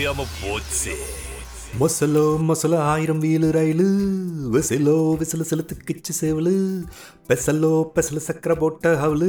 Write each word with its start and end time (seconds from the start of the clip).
தெரியாம 0.00 0.24
போச்சு. 0.42 0.92
மொசலோ 1.80 2.22
மொசலோ 2.50 2.76
ஆயிரம் 2.76 3.22
வீலு 3.22 3.48
ரயிலு. 3.56 3.88
விசிலோ 4.54 4.94
விசில 5.20 5.44
செலுத்துக்கிச்சு 5.50 6.12
சேவலு. 6.20 6.54
பெசலோ 7.28 7.72
பெசல 7.94 8.20
சக்கரை 8.26 8.54
போட்ட 8.58 8.94
ஹவலு. 8.94 9.28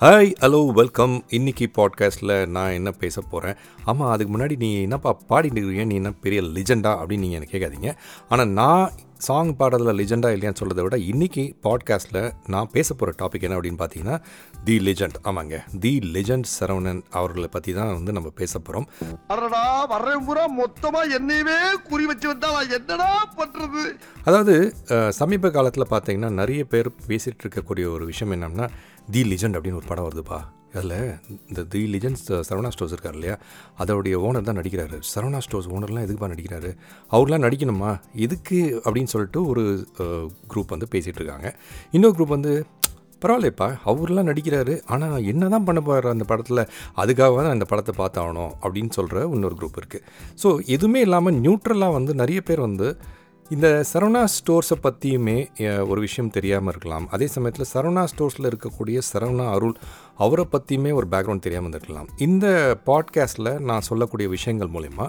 ஹாய் 0.00 0.30
ஹலோ 0.40 0.72
வெல்கம் 0.72 1.24
இன்னைக்கு 1.28 1.70
பாட்காஸ்ட்டில் 1.76 2.46
நான் 2.46 2.70
என்ன 2.70 2.90
பேச 2.90 3.20
போகிறேன் 3.20 3.54
ஆமாம் 3.84 4.10
அதுக்கு 4.10 4.38
முன்னாடி 4.38 4.56
நீ 4.56 4.80
என்னப்பா 4.80 5.18
பாடிட்டு 5.28 5.58
இருக்கீங்க? 5.58 5.84
நீ 5.84 5.94
என்ன 5.94 6.12
பெரிய 6.12 6.42
லிஜெண்டா 6.42 6.92
அப்படின்னு 7.02 7.18
நீங்கள் 7.18 7.40
எனக்கு 7.40 7.58
கேட்காதீங்க. 7.58 7.94
ஆனால் 8.28 8.48
நான் 8.48 8.92
சாங் 9.20 9.56
பாடுறதுல 9.56 9.92
லிஜெண்டா 9.92 10.28
இல்லையான்னு 10.30 10.60
சொல்கிறத 10.60 10.82
விட 10.82 10.96
இன்றைக்கி 10.96 11.56
பாட்காஸ்ட்டில் 11.62 12.32
நான் 12.46 12.68
பேச 12.72 12.94
போகிற 12.94 13.14
டாபிக் 13.18 13.42
என்ன 13.42 13.56
அப்படின்னு 13.56 13.80
பார்த்தீங்கன்னா 13.80 14.16
தி 14.64 14.78
லெஜண்ட் 14.78 15.16
ஆமாங்க 15.22 15.78
தி 15.80 15.98
லெஜண்ட் 15.98 16.46
சரவணன் 16.60 17.02
அவர்களை 17.10 17.48
பற்றி 17.48 17.72
தான் 17.72 17.92
வந்து 17.94 18.12
நம்ம 18.12 18.28
பேச 18.28 18.58
போகிறோம் 18.58 18.86
அடடா 19.26 19.86
வர்றேன் 19.86 20.24
பூரா. 20.26 20.44
மொத்தமா 20.62 21.02
என்னையவே 21.18 21.58
குறி 21.88 22.06
வச்சு 22.06 22.28
வந்தா 22.28 22.52
நான் 22.52 22.70
என்னடா 22.70 23.28
பண்றது? 23.36 23.82
அதாவது 24.24 24.74
சமீப 25.10 25.50
காலத்தில் 25.50 25.90
பார்த்தீங்கன்னா 25.90 26.30
நிறைய 26.30 26.64
பேர் 26.64 26.90
பேசிகிட்டு 27.06 27.44
இருக்கக்கூடிய 27.44 27.92
ஒரு 27.92 28.04
விஷயம் 28.04 28.34
என்னன்னா 28.34 28.68
தி 29.10 29.22
லிஜெண்ட் 29.22 29.56
அப்படின்னு 29.56 29.80
ஒரு 29.82 29.88
படம் 29.88 30.08
வருதுப்பா. 30.08 30.40
அதில் 30.74 30.96
இந்த 31.50 31.62
தி 31.72 31.82
லிஜன்ஸ் 31.94 32.24
சரவணா 32.48 32.72
ஸ்டோர்ஸ் 32.74 32.94
இருக்கார் 32.96 33.16
இல்லையா? 33.18 33.36
அதோடைய 33.82 34.16
ஓனர் 34.26 34.48
தான் 34.48 34.60
நடிக்கிறாரு. 34.60 34.98
சரவணா 35.12 35.40
ஸ்டோர்ஸ் 35.46 35.70
ஓனர்லாம் 35.76 36.04
எதுக்குப்பா 36.06 36.32
நடிக்கிறாரு? 36.34 36.72
அவர்லாம் 37.16 37.44
நடிக்கணுமா? 37.46 37.92
எதுக்கு 38.26 38.58
அப்படின்னு 38.84 39.12
சொல்லிட்டு 39.14 39.42
ஒரு 39.52 39.64
குரூப் 40.52 40.74
வந்து 40.76 40.92
பேசிகிட்டு 40.94 41.22
இருக்காங்க. 41.22 41.50
இன்னொரு 41.96 42.16
குரூப் 42.18 42.36
வந்து 42.38 42.54
பரவாயில்லப்பா 43.22 43.66
அவர்லாம் 43.90 44.28
நடிக்கிறாரு 44.28 44.74
ஆனால் 44.94 45.24
என்ன 45.30 45.48
தான் 45.54 45.66
பண்ண 45.68 45.80
போகிறார் 45.86 46.14
அந்த 46.14 46.26
படத்தில்? 46.28 46.60
அதுக்காக 47.02 47.34
தான் 47.44 47.54
அந்த 47.56 47.66
படத்தை 47.72 47.92
பார்த்தாகணும் 48.02 48.52
அப்படின்னு 48.64 48.92
சொல்கிற 48.98 49.24
இன்னொரு 49.36 49.56
குரூப் 49.60 49.80
இருக்குது 49.80 50.04
ஸோ 50.42 50.50
எதுவுமே 50.76 51.00
இல்லாமல் 51.06 51.40
நியூட்ரலாக 51.46 51.96
வந்து 51.98 52.14
நிறைய 52.22 52.40
பேர் 52.50 52.62
வந்து 52.68 52.88
இந்த 53.50 53.68
சரவணா 53.90 54.22
ஸ்டோர்ஸை 54.34 54.76
பற்றியுமே 54.84 55.36
ஒரு 55.90 56.00
விஷயம் 56.04 56.32
தெரியாமல் 56.34 56.72
இருக்கலாம். 56.72 57.06
அதே 57.14 57.26
சமயத்தில் 57.34 57.68
சரவணா 57.72 58.02
ஸ்டோர்ஸில் 58.12 58.48
இருக்கக்கூடிய 58.50 58.98
சரவணா 59.08 59.46
அருள் 59.54 59.74
அவரை 60.20 60.44
பற்றியுமே 60.44 60.90
ஒரு 60.90 61.06
பேக்ரவுண்ட் 61.10 61.44
தெரியாமல் 61.46 61.70
இருந்திருக்கலாம். 61.70 62.08
இந்த 62.16 62.46
பாட்காஸ்ட்டில் 62.86 63.58
நான் 63.58 63.80
சொல்லக்கூடிய 63.80 64.28
விஷயங்கள் 64.28 64.68
மூலயமா 64.68 65.06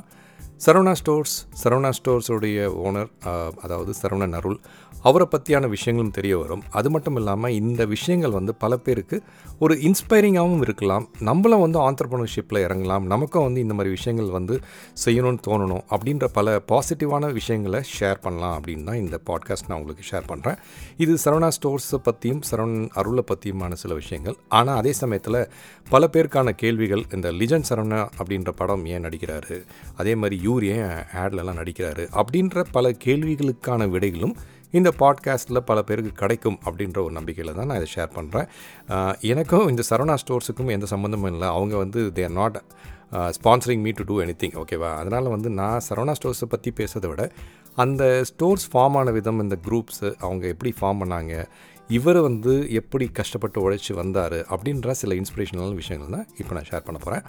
சரவணா 0.66 0.92
ஸ்டோர்ஸ் 0.92 1.36
சரவணா 1.64 1.92
ஸ்டோர்ஸுடைய 1.98 2.58
ஓனர் 2.86 3.10
அதாவது 3.62 3.94
சரவணன் 4.02 4.34
அருள் 4.34 4.60
அவரை 5.04 5.28
பற்றியான 5.32 5.68
விஷயங்களும் 5.76 6.14
தெரிய 6.18 6.34
வரும். 6.38 6.64
அது 6.70 6.90
மட்டும் 6.90 7.16
இல்லாமல் 7.16 7.56
இந்த 7.62 7.86
விஷயங்கள் 7.86 8.36
வந்து 8.38 8.56
பல 8.56 8.78
பேருக்கு 8.78 9.18
ஒரு 9.60 9.74
இன்ஸ்பைரிங்காகவும் 9.88 10.62
இருக்கலாம். 10.62 11.06
நம்மளும் 11.30 11.64
வந்து 11.66 11.80
ஆண்டர்பனர்ஷிப்பில் 11.88 12.62
இறங்கலாம். 12.66 13.06
நமக்கும் 13.14 13.44
வந்து 13.44 13.60
இந்த 13.62 13.74
மாதிரி 13.74 13.96
விஷயங்கள் 13.98 14.30
வந்து 14.38 14.56
செய்யணும்னு 15.06 15.42
தோணணும் 15.48 15.84
அப்படின்ற 15.94 16.28
பல 16.38 16.56
பாசிட்டிவான 16.72 17.32
விஷயங்களை 17.32 17.82
ஷேர் 18.00 18.22
பண்ணலாம் 18.22 18.56
அப்படின்னு 18.58 18.84
தான் 18.84 19.02
இந்த 19.04 19.20
பாட்காஸ்ட் 19.30 19.68
நான் 19.68 19.78
உங்களுக்கு 19.80 20.06
ஷேர் 20.12 20.30
பண்ணுறேன் 20.32 20.58
இது 20.98 21.18
சரவணா 21.26 21.50
ஸ்டோர்ஸை 21.58 22.00
பற்றியும் 22.04 22.42
சரவணன் 22.52 22.90
அருளை 22.94 23.24
பற்றியுமான 23.32 23.74
சில 23.74 23.94
விஷயங்கள். 23.94 24.38
ஆனால் 24.48 24.78
அதே 24.78 24.94
சமயத்தில் 24.94 25.40
பல 25.90 26.10
பேருக்கான 26.14 26.50
கேள்விகள் 26.64 27.04
இந்த 27.14 27.32
லிஜன் 27.32 27.68
சரவணா 27.70 28.02
அப்படின்ற 28.20 28.52
படம் 28.56 28.86
ஏன் 28.86 29.06
நடிக்கிறாரு? 29.06 29.60
அதே 29.96 30.16
மாதிரி 30.16 30.38
யூர் 30.48 30.66
ஏன் 30.66 30.90
ஆட்லலாம் 31.24 31.62
நடிக்கிறாரு? 31.62 32.06
அப்படின்ற 32.22 32.66
பல 32.72 32.90
கேள்விகளுக்கான 33.06 33.90
விடைகளும் 33.90 34.36
இந்த 34.72 34.94
பாட்காஸ்ட்டில் 35.00 35.60
பல 35.60 35.82
பேருக்கு 35.82 36.12
கிடைக்கும் 36.12 36.60
அப்படின்ற 36.66 37.04
ஒரு 37.04 37.12
நம்பிக்கையில் 37.12 37.54
தான் 37.54 37.66
நான் 37.66 37.78
இதை 37.78 37.90
ஷேர் 37.96 38.12
பண்ணுறேன் 38.16 38.48
எனக்கும் 39.22 39.68
இந்த 39.68 39.84
சரவணா 39.90 40.16
ஸ்டோர்ஸுக்கும் 40.28 40.72
எந்த 40.72 40.86
சம்மந்தமும் 40.90 41.32
இல்லை. 41.32 41.48
அவங்க 41.48 41.78
வந்து 41.78 42.12
they 42.16 42.24
are 42.24 42.32
not 42.32 42.64
sponsoring 43.12 43.82
me 43.82 43.92
to 43.92 44.04
do 44.04 44.22
any 44.22 44.36
thing 44.38 44.64
ஓகேவா 44.64 44.96
அதனால் 44.96 45.24
வந்து 45.24 45.50
நான் 45.50 45.82
சரவணா 45.90 46.14
ஸ்டோர்ஸை 46.22 46.46
பற்றி 46.46 46.72
பேசுறதை 46.72 47.08
விட 47.08 47.32
அந்த 47.76 48.24
ஸ்டோர்ஸ் 48.24 48.68
ஃபார்ம் 48.74 48.98
ஆன 48.98 49.12
விதம் 49.12 49.40
இந்த 49.40 49.58
குரூப்ஸு 49.66 50.16
அவங்க 50.20 50.48
எப்படி 50.48 50.74
ஃபார்ம் 50.82 51.02
பண்ணாங்க 51.02 51.46
இவர் 51.88 52.22
வந்து 52.22 52.70
எப்படி 52.70 53.08
கஷ்டப்பட்டு 53.08 53.72
உழைச்சி 53.72 53.94
வந்தார் 53.94 54.34
அப்படின்ற 54.34 54.92
சில 54.92 55.16
இன்ஸ்பிரேஷனல் 55.16 55.74
விஷயங்கள் 55.74 56.10
தான் 56.10 56.28
இப்போ 56.38 56.56
நான் 56.56 56.70
ஷேர் 56.72 56.84
பண்ண 56.84 57.00
போகிறேன் 57.04 57.26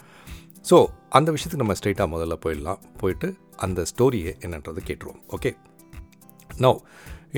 ஸோ 0.71 0.87
அந்த 1.09 1.33
விஷயத்துக்கு 1.33 1.65
நம்ம 1.65 1.73
ஸ்ட்ரெயிட்டாக 1.73 2.09
முதல்ல 2.13 2.37
போயிடலாம். 2.45 2.79
போயிட்டு 3.01 3.37
அந்த 3.57 3.83
ஸ்டோரியை 3.83 4.33
என்னன்றது 4.41 4.81
கேட்டுருவோம் 4.87 5.23
ஓகே 5.29 5.53
நோ 6.59 6.81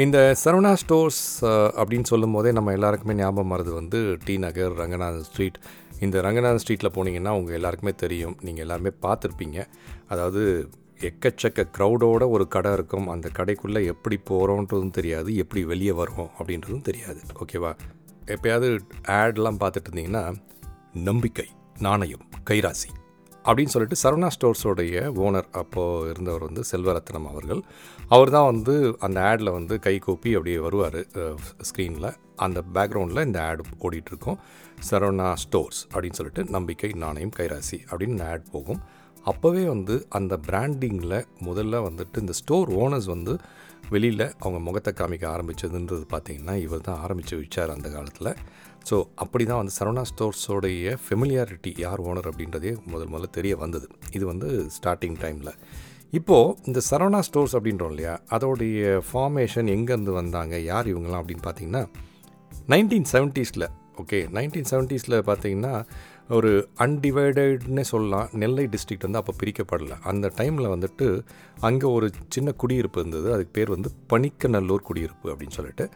இந்த 0.03 0.19
சரவணா 0.45 0.71
ஸ்டோர்ஸ் 0.81 1.45
அப்படின்னு 1.81 2.09
சொல்லும் 2.11 2.33
போதே 2.33 2.53
நம்ம 2.53 2.73
எல்லாருக்குமே 2.73 3.15
ஞாபகம் 3.15 3.53
வருது 3.53 3.73
வந்து 3.73 3.99
டி 4.25 4.39
நகர் 4.39 4.73
ரங்கநாதன் 4.73 5.23
ஸ்ட்ரீட். 5.23 5.59
இந்த 6.01 6.21
ரங்கநாதன் 6.21 6.63
ஸ்ட்ரீட்டில் 6.63 6.95
போனீங்கன்னா 6.97 7.33
உங்கள் 7.39 7.55
எல்லாருக்குமே 7.55 7.93
தெரியும். 7.93 8.35
நீங்கள் 8.41 8.65
எல்லாருமே 8.65 8.91
பார்த்துருப்பீங்க. 9.03 9.67
அதாவது 10.09 10.43
எக்கச்சக்க 11.09 11.69
க்ரௌடோட 11.79 12.29
ஒரு 12.29 12.49
கடை 12.49 12.73
இருக்கும். 12.73 13.09
அந்த 13.09 13.31
கடைக்குள்ளே 13.39 13.85
எப்படி 13.85 14.19
போகிறோன்றதும் 14.31 14.97
தெரியாது. 14.99 15.37
எப்படி 15.37 15.65
வெளியே 15.65 15.91
வரோம் 15.91 16.31
அப்படின்றதும் 16.39 16.87
தெரியாது. 16.91 17.23
ஓகேவா? 17.45 17.73
எப்பயாவது 18.27 18.81
ஆட்லாம் 19.21 19.63
பார்த்துட்டு 19.65 19.93
இருந்தீங்கன்னா 19.93 20.25
நம்பிக்கை 21.11 21.49
நாணயம் 21.79 22.29
கைராசி. 22.51 22.91
அப்படின்னு 23.49 23.73
சொல்லிட்டு 23.75 23.99
சரவணா 24.03 24.29
ஸ்டோர்ஸோடைய 24.37 25.05
ஓனர் 25.25 25.49
அப்போது 25.61 26.09
இருந்தவர் 26.13 26.47
வந்து 26.49 26.63
செல்வரத்னம் 26.71 27.29
அவர்கள். 27.33 27.61
அவர் 28.15 28.35
தான் 28.37 28.49
வந்து 28.53 28.75
அந்த 29.07 29.19
ஆடில் 29.31 29.57
வந்து 29.59 29.77
கை 29.87 29.95
கூப்பி 30.07 30.33
அப்படியே 30.39 30.59
வருவார் 30.67 31.01
ஸ்க்ரீனில் 31.69 32.11
அந்த 32.47 32.59
பேக்ரவுண்டில் 32.77 33.27
இந்த 33.29 33.41
ஆட் 33.49 33.63
ஓடிட்டுருக்கோம். 33.87 34.39
சரவணா 34.91 35.29
ஸ்டோர்ஸ் 35.45 35.81
அப்படின்னு 35.93 36.19
சொல்லிட்டு 36.21 36.45
நம்பிக்கை 36.57 36.93
நாணயம் 37.05 37.37
கைராசி 37.39 37.79
அப்படின்னு 37.91 38.17
இந்த 38.17 38.29
ஆட் 38.35 38.53
போகும். 38.57 38.81
அப்போவே 39.31 39.63
வந்து 39.75 39.95
அந்த 40.19 40.35
பிராண்டிங்கில் 40.49 41.21
முதல்ல 41.49 41.77
வந்துட்டு 41.89 42.17
இந்த 42.25 42.35
ஸ்டோர் 42.41 42.71
ஓனர்ஸ் 42.83 43.09
வந்து 43.15 43.35
வெளியில் 43.93 44.27
அவங்க 44.43 44.59
முகத்தை 44.67 44.93
காமிக்க 44.99 45.25
ஆரம்பித்ததுன்றது 45.35 46.05
பார்த்திங்கன்னா 46.13 46.55
இவர் 46.67 46.85
தான் 46.89 47.01
ஆரம்பித்து 47.05 47.35
வச்சார் 47.41 47.75
அந்த 47.77 47.89
காலத்தில். 47.97 48.31
ஸோ 48.89 48.97
அப்படி 49.25 49.45
தான் 49.51 49.61
வந்து 49.61 49.75
சரவணா 49.79 50.05
ஸ்டோர்ஸோடைய 50.11 50.95
ஃபெமிலியாரிட்டி 51.05 51.73
யார் 51.85 52.01
ஓனர் 52.09 52.29
அப்படின்றதே 52.31 52.73
முதல் 52.93 53.11
முதல்ல 53.13 53.31
தெரிய 53.39 53.57
வந்தது. 53.65 53.87
இது 54.17 54.25
வந்து 54.33 54.49
ஸ்டார்டிங் 54.77 55.19
டைமில் 55.23 55.53
இப்போது 56.19 56.57
இந்த 56.71 56.81
சரவணா 56.89 57.21
ஸ்டோர்ஸ் 57.29 57.55
அப்படின்றோம் 57.59 57.93
இல்லையா 57.95 58.17
அதோடைய 58.37 58.99
ஃபார்மேஷன் 59.07 59.71
எங்கேருந்து 59.77 60.13
வந்தாங்க 60.21 60.57
யார் 60.73 60.91
இவங்கெல்லாம் 60.93 61.23
அப்படின்னு 61.23 61.47
பார்த்தீங்கன்னா 61.47 61.85
நைன்டீன் 62.73 63.09
செவன்ட்டீஸில் 63.13 63.67
ஓகே 64.03 64.19
நைன்டீன் 64.37 64.69
செவன்ட்டீஸில் 64.71 65.17
பார்த்தீங்கன்னா 65.29 65.73
ஒரு 66.37 66.51
அன்டிவைடட்னே 66.85 67.85
சொல்லலாம் 67.91 68.29
நெல்லை 68.43 68.65
டிஸ்ட்ரிக்ட் 68.75 69.07
வந்து 69.07 69.21
அப்போ 69.21 69.33
பிரிக்கப்படலை. 69.41 69.97
அந்த 70.11 70.27
டைமில் 70.39 70.73
வந்துட்டு 70.75 71.07
அங்கே 71.69 71.87
ஒரு 71.97 72.07
சின்ன 72.35 72.53
குடியிருப்பு 72.63 73.01
இருந்தது 73.03 73.29
அதுக்கு 73.35 73.53
பேர் 73.59 73.75
வந்து 73.77 73.91
பணிக்கநல்லூர் 74.13 74.87
குடியிருப்பு 74.89 75.27
அப்படின்னு 75.33 75.57
சொல்லிட்டு. 75.59 75.87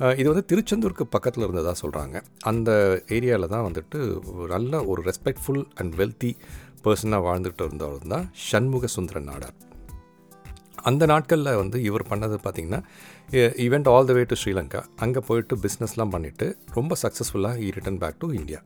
இது 0.00 0.26
வந்து 0.30 0.46
திருச்செந்தூருக்கு 0.50 1.04
பக்கத்தில் 1.14 1.44
இருந்ததாக 1.44 1.76
சொல்கிறாங்க 1.82 2.16
அந்த 2.50 2.70
ஏரியாவில் 3.16 3.52
தான் 3.52 3.66
வந்துட்டு 3.66 3.98
நல்ல 4.54 4.82
ஒரு 4.92 5.02
ரெஸ்பெக்ட்ஃபுல் 5.08 5.62
அண்ட் 5.80 5.92
வெல்த்தி 6.00 6.30
பர்சனாக 6.84 7.26
வாழ்ந்துட்டு 7.26 7.62
இருந்தவர் 7.66 8.08
தான் 8.14 8.26
சண்முக 8.48 8.86
சுந்தரன் 8.96 9.28
நாடார். 9.30 9.54
அந்த 10.90 11.06
நாட்களில் 11.06 11.58
வந்து 11.60 11.78
இவர் 11.88 12.06
பண்ணது 12.10 12.38
பார்த்திங்கன்னா 12.44 12.80
he went 13.66 13.88
all 13.92 14.08
the 14.08 14.12
way 14.12 14.24
to 14.32 14.36
Sri Lanka 14.40 14.80
அங்கே 15.04 15.20
போயிட்டு 15.28 15.56
பிஸ்னஸ்லாம் 15.64 16.12
பண்ணிவிட்டு 16.14 16.46
ரொம்ப 16.78 16.96
சக்ஸஸ்ஃபுல்லாக 17.02 17.62
he 17.66 17.68
return 17.76 18.00
back 18.02 18.18
to 18.18 18.28
India 18.40 18.60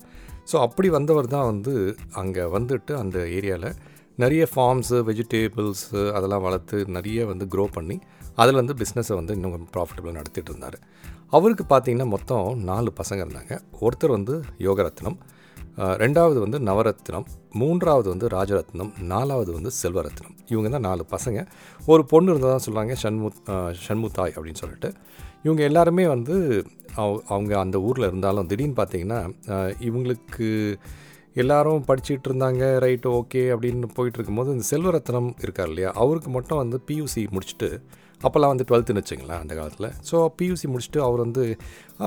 so 0.53 0.57
அப்படி 0.67 0.89
வந்தவர் 0.89 1.33
தான் 1.35 1.49
வந்து 1.53 1.75
அங்கே 2.23 2.45
வந்துட்டு 2.57 2.93
அந்த 3.03 3.19
ஏரியாவில் 3.39 3.77
நிறைய 4.17 4.45
ஃபார்ம்ஸு 4.53 4.99
வெஜிடேபிள்ஸு 5.09 6.01
அதெல்லாம் 6.17 6.45
வளர்த்து 6.47 6.79
நிறைய 6.97 7.27
வந்து 7.27 7.45
க்ரோ 7.53 7.67
பண்ணி 7.77 7.97
அதில் 8.43 8.61
வந்து 8.63 8.75
பிஸ்னஸை 8.83 9.15
வந்து 9.21 9.35
இன்னும் 9.35 9.69
ப்ராஃபிட்டபுளாக 9.77 10.17
நடத்திட்டு 10.21 10.51
இருந்தார். 10.53 10.79
அவருக்கு 11.33 11.65
பார்த்தீங்கன்னா 11.71 12.09
மொத்தம் 12.15 12.47
நாலு 12.71 12.91
பசங்க 13.01 13.21
இருந்தாங்க. 13.25 13.55
ஒருத்தர் 13.87 14.17
வந்து 14.17 14.35
யோகரத்னம் 14.67 15.19
ரெண்டாவது 16.03 16.39
வந்து 16.45 16.59
நவரத்னம் 16.69 17.27
மூன்றாவது 17.61 18.09
வந்து 18.13 18.27
ராஜரத்னம் 18.35 18.93
நாலாவது 19.11 19.51
வந்து 19.57 19.71
செல்வரத்னம். 19.81 20.35
இவங்க 20.53 20.69
தான் 20.75 20.87
நாலு 20.89 21.03
பசங்க. 21.13 21.41
ஒரு 21.93 22.03
பொண்ணு 22.13 22.33
இருந்ததான் 22.33 22.65
சொல்கிறாங்க 22.67 22.95
ஷண்முத் 23.03 23.39
ஷண்முத்தாய் 23.87 24.35
அப்படின்னு 24.37 24.61
சொல்லிட்டு. 24.63 24.91
இவங்க 25.45 25.63
எல்லாருமே 25.71 26.07
வந்து 26.15 26.37
அவங்க 27.33 27.53
அந்த 27.65 27.77
ஊரில் 27.89 28.09
இருந்தாலும் 28.11 28.49
திடீர்னு 28.53 28.79
பார்த்தீங்கன்னா 28.81 29.21
இவங்களுக்கு 29.89 30.49
எல்லாரும் 31.43 31.87
படிச்சுட்டு 31.89 32.29
இருந்தாங்க 32.31 32.65
ரைட்டு 32.85 33.09
ஓகே 33.19 33.43
அப்படின்னு 33.55 33.89
போயிட்டு 33.99 34.19
இருக்கும்போது 34.19 34.53
இந்த 34.55 34.65
செல்வரத்னம் 34.73 35.31
இருக்கார் 35.45 35.71
இல்லையா 35.73 35.91
அவருக்கு 36.03 36.31
மட்டும் 36.37 36.61
வந்து 36.63 36.79
பியூசி 36.89 37.23
முடிச்சுட்டு 37.35 37.71
அப்போல்லாம் 38.27 38.53
வந்து 38.53 38.67
டுவெல்த்துன்னு 38.69 39.03
வச்சுங்களேன் 39.03 39.43
அந்த 39.43 39.53
காலத்தில். 39.59 39.91
ஸோ 40.09 40.17
பியூசி 40.39 40.67
முடிச்சுட்டு 40.73 41.01
அவர் 41.09 41.21
வந்து 41.27 41.45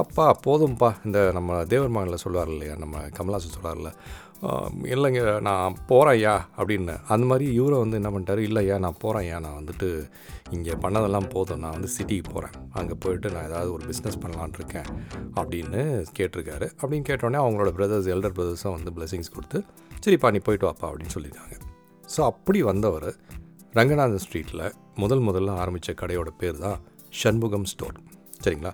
அப்பா 0.02 0.26
போதும்ப்பா 0.48 0.90
இந்த 1.08 1.20
நம்ம 1.38 1.64
தேவர் 1.74 1.96
மகனில் 1.96 2.24
சொல்லுவார் 2.26 2.52
இல்லையா 2.56 2.76
நம்ம 2.84 3.06
கமலாசன் 3.20 3.56
சொல்லுவார்ல 3.56 3.92
இல்லைங்க 4.94 5.24
நான் 5.48 5.76
போகிறேன் 5.90 6.16
ஐயா 6.18 6.34
அப்படின்னு. 6.60 6.94
அந்த 7.14 7.26
மாதிரி 7.32 7.46
இவரை 7.58 7.78
வந்து 7.82 7.98
என்ன 8.00 8.10
பண்ணிட்டாரு 8.14 8.42
இல்லையா 8.48 8.76
நான் 8.86 8.98
போகிறேன் 9.04 9.24
ஐயா 9.26 9.38
நான் 9.46 9.58
வந்துட்டு 9.60 9.88
இங்கே 10.56 10.74
பண்ணதெல்லாம் 10.84 11.28
போதும். 11.36 11.62
நான் 11.64 11.76
வந்து 11.78 11.90
சிட்டிக்கு 11.96 12.26
போகிறேன் 12.32 12.56
அங்கே 12.80 12.96
போயிட்டு 13.04 13.32
நான் 13.36 13.48
ஏதாவது 13.50 13.70
ஒரு 13.76 13.84
பிஸ்னஸ் 13.92 14.20
பண்ணலான்னு 14.24 14.58
இருக்கேன் 14.62 14.90
அப்படின்னு 15.40 15.82
கேட்டிருக்காரு. 16.20 16.70
அப்படின்னு 16.82 17.08
கேட்டோடனே 17.12 17.42
அவங்களோட 17.44 17.72
பிரதர்ஸ் 17.80 18.10
எல்டர் 18.16 18.36
பிரதர்ஸும் 18.40 18.76
வந்து 18.78 18.94
பிளெஸிங்ஸ் 18.98 19.34
கொடுத்து 19.36 19.60
சரிப்பா 20.06 20.32
நீ 20.36 20.42
போயிட்டு 20.48 20.68
வாப்பா 20.70 20.88
அப்படின்னு 20.92 21.16
சொல்லியிருக்காங்க 21.18 21.58
ஸோ 22.16 22.22
அப்படி 22.32 22.62
வந்தவர் 22.72 23.10
ரங்கநாதன் 23.80 24.24
ஸ்ட்ரீட்டில் 24.26 24.66
முதல் 24.96 25.22
முதல்ல 25.22 25.50
ஆரம்பித்த 25.50 25.94
கடையோட 26.02 26.28
பேர் 26.38 26.58
தான் 26.58 26.80
சண்முகம் 27.10 27.64
ஸ்டோர். 27.64 28.00
சரிங்களா? 28.44 28.74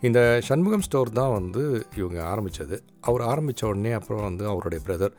இந்த 0.00 0.40
சண்முகம் 0.44 0.80
ஸ்டோர் 0.80 1.10
தான் 1.10 1.32
வந்து 1.32 1.86
இவங்க 1.96 2.24
ஆரம்பித்தது 2.24 2.82
அவர் 3.00 3.20
ஆரம்பித்த 3.20 3.66
உடனே 3.66 3.92
அப்புறம் 3.92 4.22
வந்து 4.22 4.46
அவருடைய 4.46 4.84
பிரதர் 4.86 5.14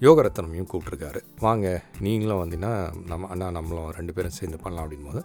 யோகரத்னமையும் 0.00 0.68
கூப்பிட்ருக்காரு 0.72 1.20
வாங்க 1.40 1.82
நீங்களும் 2.00 2.40
வந்தீங்கன்னா 2.42 3.04
நம்ம 3.06 3.26
அண்ணா 3.26 3.50
நம்மளும் 3.50 3.90
ரெண்டு 3.90 4.12
பேரும் 4.12 4.30
சேர்ந்து 4.30 4.58
பண்ணலாம் 4.58 4.90
அப்படின் 4.90 5.06
போது 5.06 5.24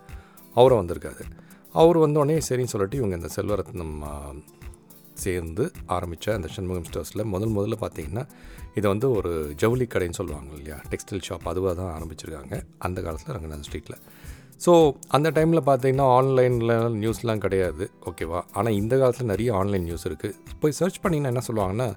அவரும் 0.54 0.88
வந்திருக்காரு. 0.88 1.24
அவர் 1.74 1.98
வந்தோடனே 1.98 2.42
சரின்னு 2.50 2.74
சொல்லிட்டு 2.74 2.98
இவங்க 2.98 3.16
இந்த 3.16 3.30
செல்வரத்னம் 3.36 4.44
சேர்ந்து 5.14 5.72
ஆரம்பித்த 5.86 6.34
அந்த 6.34 6.48
சண்முகம் 6.48 6.84
ஸ்டோர்ஸில் 6.84 7.24
முதல் 7.24 7.50
முதல்ல 7.50 7.74
பார்த்தீங்கன்னா 7.82 8.28
இதை 8.76 8.90
வந்து 8.92 9.12
ஒரு 9.12 9.54
ஜவுளி 9.58 9.84
கடைன்னு 9.84 10.14
சொல்லுவாங்க 10.14 10.54
இல்லையா? 10.54 10.82
டெக்ஸ்டைல் 10.90 11.22
ஷாப் 11.30 11.44
அதுவாக 11.44 11.84
தான் 11.84 12.02
ஆரம்பிச்சிருக்காங்க. 12.02 12.62
அந்த 12.78 13.02
காலத்தில் 13.02 13.36
ரங்கநாதன் 13.36 13.64
ஸ்ட்ரீட்டில் 13.72 14.00
ஸோ 14.64 14.72
அந்த 15.16 15.28
டைமில் 15.36 15.68
பார்த்தீங்கன்னா 15.68 16.08
ஆன்லைனில் 16.18 16.74
நியூஸ்லாம் 17.04 17.44
கிடையாது 17.46 17.86
ஓகேவா 18.10 18.40
ஆனால் 18.58 18.76
இந்த 18.80 18.94
காலத்தில் 19.02 19.32
நிறைய 19.34 19.52
ஆன்லைன் 19.60 19.88
நியூஸ் 19.90 20.06
இருக்குது 20.10 20.58
போய் 20.64 20.76
சர்ச் 20.80 21.00
பண்ணிங்கன்னா 21.04 21.32
என்ன 21.34 21.44
சொல்லுவாங்கன்னா 21.48 21.88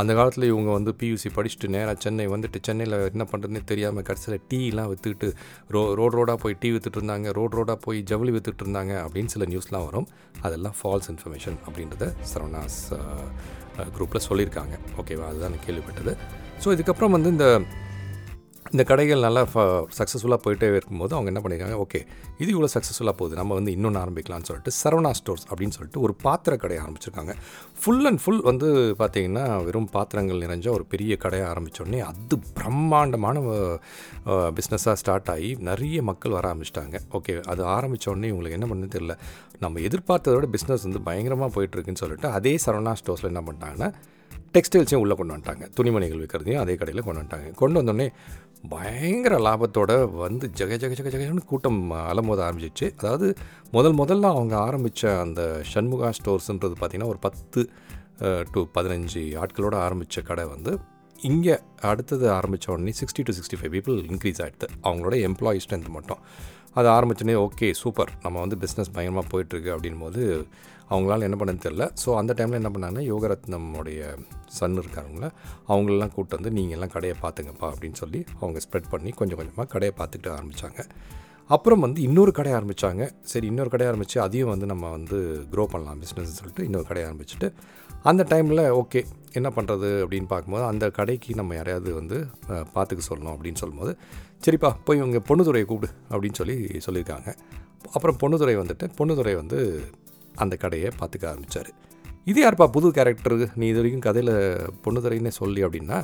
அந்த 0.00 0.12
காலத்தில் 0.18 0.46
இவங்க 0.50 0.70
வந்து 0.76 0.92
பியூசி 1.00 1.28
படிச்சுட்டு 1.34 1.68
நேராக 1.74 1.96
சென்னை 2.04 2.24
வந்துட்டு 2.32 2.58
சென்னையில் 2.66 2.96
என்ன 3.10 3.24
பண்ணுறதுனே 3.32 3.60
தெரியாமல் 3.70 4.06
கடைசியில் 4.08 4.42
டீலாம் 4.50 4.88
விற்றுக்கிட்டு 4.92 5.28
ரோ 5.74 5.82
ரோட் 6.00 6.16
ரோடாக 6.18 6.38
போய் 6.44 6.56
டீ 6.62 6.68
விற்றுட்டு 6.74 6.98
இருந்தாங்க 7.00 7.32
ரோட் 7.38 7.54
ரோடாக 7.58 7.78
போய் 7.84 7.98
ஜவுளி 8.10 8.32
விற்றுட்டு 8.36 8.64
இருந்தாங்க 8.64 8.92
அப்படின்னு 9.04 9.32
சில 9.34 9.46
நியூஸ்லாம் 9.52 9.86
வரும். 9.88 10.08
அதெல்லாம் 10.46 10.76
ஃபால்ஸ் 10.78 11.10
இன்ஃபர்மேஷன் 11.12 11.58
அப்படின்றத 11.66 12.08
சரவணாஸ் 12.32 12.80
குரூப்பில் 13.96 14.26
சொல்லியிருக்காங்க. 14.28 14.74
ஓகேவா 15.02 15.28
அதுதான் 15.30 15.54
நான் 15.54 15.64
கேள்விப்பட்டது. 15.68 16.14
ஸோ 16.64 16.68
இதுக்கப்புறம் 16.76 17.14
வந்து 17.16 17.30
இந்த 17.36 17.48
இந்த 18.72 18.82
கடைகள் 18.90 19.24
நல்லா 19.24 19.40
சக்ஸஸ்ஃபுல்லாக 19.96 20.40
போயிட்டே 20.44 20.68
இருக்கும்போது 20.76 21.12
அவங்க 21.16 21.28
என்ன 21.32 21.40
பண்ணியிருக்காங்க 21.42 21.76
ஓகே 21.84 22.00
இது 22.42 22.48
இவ்வளோ 22.54 22.68
சக்ஸஸ்ஃபுல்லாக 22.74 23.16
போகுது 23.18 23.34
நம்ம 23.40 23.54
வந்து 23.58 23.72
இன்னொன்று 23.76 24.00
ஆரம்பிக்கலாம்னு 24.02 24.48
சொல்லிட்டு 24.50 24.72
சரவணா 24.78 25.10
ஸ்டோர்ஸ் 25.18 25.44
அப்படின்னு 25.48 25.74
சொல்லிட்டு 25.76 26.00
ஒரு 26.06 26.14
பாத்திர 26.24 26.56
கடையை 26.62 26.80
ஆரம்பிச்சிருக்காங்க. 26.84 27.34
ஃபுல் 27.80 28.06
அண்ட் 28.10 28.20
ஃபுல் 28.22 28.40
வந்து 28.50 28.68
பார்த்திங்கன்னா 29.00 29.44
வெறும் 29.66 29.90
பாத்திரங்கள் 29.96 30.42
நிறைஞ்ச 30.44 30.68
ஒரு 30.76 30.86
பெரிய 30.94 31.16
கடையை 31.24 31.44
ஆரம்பித்தோடனே 31.50 32.00
அது 32.10 32.38
பிரம்மாண்டமான 32.58 33.42
பிஸ்னஸாக 34.58 34.96
ஸ்டார்ட் 35.02 35.30
ஆகி 35.34 35.50
நிறைய 35.70 36.00
மக்கள் 36.10 36.36
வர 36.38 36.46
ஆரம்பிச்சிட்டாங்க. 36.52 36.96
ஓகே 37.18 37.34
அது 37.54 37.62
ஆரம்பித்தோடனே 37.76 38.30
இவங்களுக்கு 38.32 38.58
என்ன 38.60 38.68
பண்ணுன்னு 38.72 38.94
தெரியல. 38.96 39.16
நம்ம 39.66 39.80
எதிர்பார்த்ததோட 39.90 40.40
விட 40.40 40.50
பிஸ்னஸ் 40.56 40.88
வந்து 40.88 41.02
பயங்கரமாக 41.10 41.52
போயிட்டுருக்குன்னு 41.58 42.02
சொல்லிட்டு 42.04 42.28
அதே 42.38 42.54
சரவணா 42.66 42.94
ஸ்டோர்ஸில் 43.02 43.32
என்ன 43.34 43.44
பண்ணிட்டாங்கன்னா 43.48 43.90
டெக்ஸ்டைல்ஸையும் 44.54 45.02
உள்ளே 45.04 45.14
கொண்டு 45.18 45.32
வந்துட்டாங்க. 45.34 45.64
துணிமணிகள் 45.76 46.20
விற்கிறதையும் 46.22 46.60
அதே 46.62 46.74
கடையில் 46.80 47.04
கொண்டு 47.06 47.18
வந்துட்டாங்க. 47.20 47.48
கொண்டு 47.60 47.76
வந்தோடனே 47.80 48.06
பயங்கர 48.72 49.34
லாபத்தோட 49.46 49.92
வந்து 50.22 50.46
ஜெக 50.58 50.76
ஜக 50.82 50.92
ஜக 50.98 51.08
ஜெகன்னு 51.14 51.42
கூட்டம் 51.50 51.80
அலமோத 52.10 52.40
ஆரம்பிச்சிச்சு. 52.46 52.86
அதாவது 53.00 53.26
முதல் 53.76 53.96
முதல்ல 54.00 54.30
அவங்க 54.34 54.54
ஆரம்பித்த 54.68 55.12
அந்த 55.24 55.42
சண்முகா 55.72 56.10
ஸ்டோர்ஸுன்றது 56.18 56.74
பார்த்திங்கன்னா 56.80 57.12
ஒரு 57.14 57.20
பத்து 57.26 57.62
டு 58.54 58.60
பதினஞ்சு 58.76 59.22
ஆட்களோடு 59.42 59.76
ஆரம்பித்த 59.86 60.22
கடை 60.30 60.44
வந்து 60.54 60.72
இங்கே 61.30 61.54
அடுத்தது 61.90 62.26
ஆரம்பித்த 62.38 62.72
உடனே 62.72 62.92
sixty 63.00 63.22
to 63.28 63.34
sixty 63.38 63.58
five 63.60 63.74
people 63.76 63.96
increase 64.10 64.40
ஆகிடுது 64.44 64.66
அவங்களோட 64.86 65.14
எம்ப்ளாயி 65.28 65.60
ஸ்ட்ரென்த் 65.64 65.94
மட்டும். 65.96 66.20
அது 66.78 66.88
ஆரம்பிச்சோடனே 66.96 67.36
ஓகே 67.46 67.68
சூப்பர் 67.82 68.12
நம்ம 68.22 68.36
வந்து 68.44 68.56
பிஸ்னஸ் 68.62 68.92
பயங்கரமாக 68.94 69.26
போயிட்டுருக்கு. 69.32 69.70
அப்படின் 69.74 70.00
போது 70.04 70.22
அவங்களால 70.90 71.20
என்ன 71.20 71.36
பண்ணன்னு 71.38 71.64
தெரில 71.64 71.90
ஸோ 72.06 72.16
அந்த 72.16 72.34
டைமில் 72.36 72.60
என்ன 72.62 72.68
பண்ணாங்கன்னா 72.68 73.04
யோகரத்னமுடைய 73.04 74.18
சன் 74.46 74.78
இருக்காருங்கள 74.78 75.30
அவங்களெல்லாம் 75.68 76.12
கூப்பிட்டு 76.12 76.36
வந்து 76.36 76.50
நீங்கள் 76.50 76.72
எல்லாம் 76.72 76.92
கடையை 76.92 77.16
பார்த்துங்கப்பா 77.22 77.72
அப்படின்னு 77.72 77.92
சொல்லி 77.92 78.24
அவங்க 78.40 78.60
ஸ்ப்ரெட் 78.70 78.90
பண்ணி 78.90 79.10
கொஞ்சம் 79.10 79.36
கொஞ்சமாக 79.36 79.68
கடையை 79.68 79.94
பார்த்துக்கிட்டு 79.98 80.30
ஆரம்பித்தாங்க 80.30 80.84
அப்புறம் 81.46 81.80
வந்து 81.80 82.02
இன்னொரு 82.02 82.32
கடை 82.32 82.52
ஆரம்பித்தாங்க 82.52 83.10
சரி 83.22 83.46
இன்னொரு 83.46 83.70
கடை 83.70 83.86
ஆரம்பித்து 83.86 84.20
அதையும் 84.20 84.48
வந்து 84.48 84.66
நம்ம 84.66 84.90
வந்து 84.90 85.46
க்ரோ 85.50 85.64
பண்ணலாம் 85.64 86.02
பிஸ்னஸ் 86.02 86.36
சொல்லிட்டு 86.36 86.64
இன்னொரு 86.64 86.84
கடை 86.84 87.02
ஆரம்பிச்சுட்டு 87.02 87.52
அந்த 88.02 88.26
டைமில் 88.28 88.82
ஓகே 88.82 89.04
என்ன 89.32 89.52
பண்ணுறது 89.56 89.88
அப்படின்னு 90.04 90.26
பார்க்கும்போது 90.26 90.64
அந்த 90.64 90.90
கடைக்கு 90.90 91.34
நம்ம 91.34 91.54
யாரையாவது 91.54 91.94
வந்து 91.94 92.26
பார்த்துக்க 92.48 92.98
சொல்லணும் 93.08 93.34
அப்படின்னு 93.34 93.54
சொல்லும்போது 93.54 93.96
சரிப்பா 94.44 94.76
போய் 94.84 94.98
இவங்க 94.98 95.18
பொண்ணுதுறையை 95.18 95.64
கூப்பிடு 95.64 95.92
அப்படின்னு 96.10 96.32
சொல்லி 96.32 96.56
சொல்லியிருக்காங்க. 96.86 97.34
அப்புறம் 97.92 98.16
பொண்ணுதுறை 98.22 98.56
வந்துட்டு 98.56 98.88
பொண்ணுதுறை 98.98 99.34
வந்து 99.34 99.84
அந்த 100.36 100.54
கடையை 100.56 100.90
பார்த்துக்க 100.98 101.26
ஆரம்பித்தார் 101.28 101.70
இது 102.26 102.38
யாருப்பா 102.40 102.66
புது 102.70 102.88
கேரக்டர் 102.90 103.38
நீ 103.54 103.64
இது 103.66 103.78
வரைக்கும் 103.78 104.00
கதையில் 104.00 104.34
பொண்ணுதுரைன்னே 104.84 105.32
சொல்லி 105.34 105.62
அப்படின்னா 105.64 105.98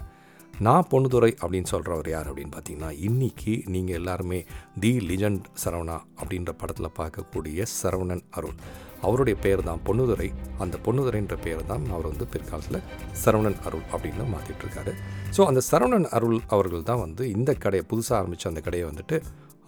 நான் 0.54 0.88
பொண்ணுதுறை 0.90 1.30
அப்படின்னு 1.42 1.68
சொல்கிறவர் 1.68 2.08
யார் 2.08 2.28
அப்படின்னு 2.28 2.52
பார்த்தீங்கன்னா 2.52 2.90
இன்றைக்கி 3.00 3.52
நீங்கள் 3.66 3.96
எல்லாருமே 3.96 4.40
தி 4.80 4.90
லிஜண்ட் 5.06 5.44
சரவணா 5.64 5.96
அப்படின்ற 6.18 6.52
படத்தில் 6.52 6.96
பார்க்கக்கூடிய 6.98 7.66
சரவணன் 7.74 8.24
அருள் 8.30 8.56
அவருடைய 9.02 9.36
பேர் 9.40 9.62
தான் 9.62 9.80
பொண்ணுதுரை 9.84 10.28
அந்த 10.58 10.78
பொண்ணுதுரைன்ற 10.84 11.36
பேர் 11.42 11.62
தான் 11.66 11.84
அவர் 11.90 12.08
வந்து 12.08 12.26
பிற்காலத்தில் 12.26 12.80
சரவணன் 13.24 13.58
அருள் 13.64 13.86
அப்படின்னு 13.92 14.26
மாற்றிட்டுருக்காரு 14.32 14.92
ஸோ 15.36 15.44
அந்த 15.44 15.62
சரவணன் 15.70 16.08
அருள் 16.10 16.38
அவர்கள் 16.48 16.82
தான் 16.82 17.00
வந்து 17.00 17.24
இந்த 17.30 17.54
கடையை 17.54 17.86
புதுசாக 17.92 18.18
ஆரம்பித்த 18.18 18.48
அந்த 18.48 18.60
கடையை 18.60 18.86
வந்துட்டு 18.86 19.18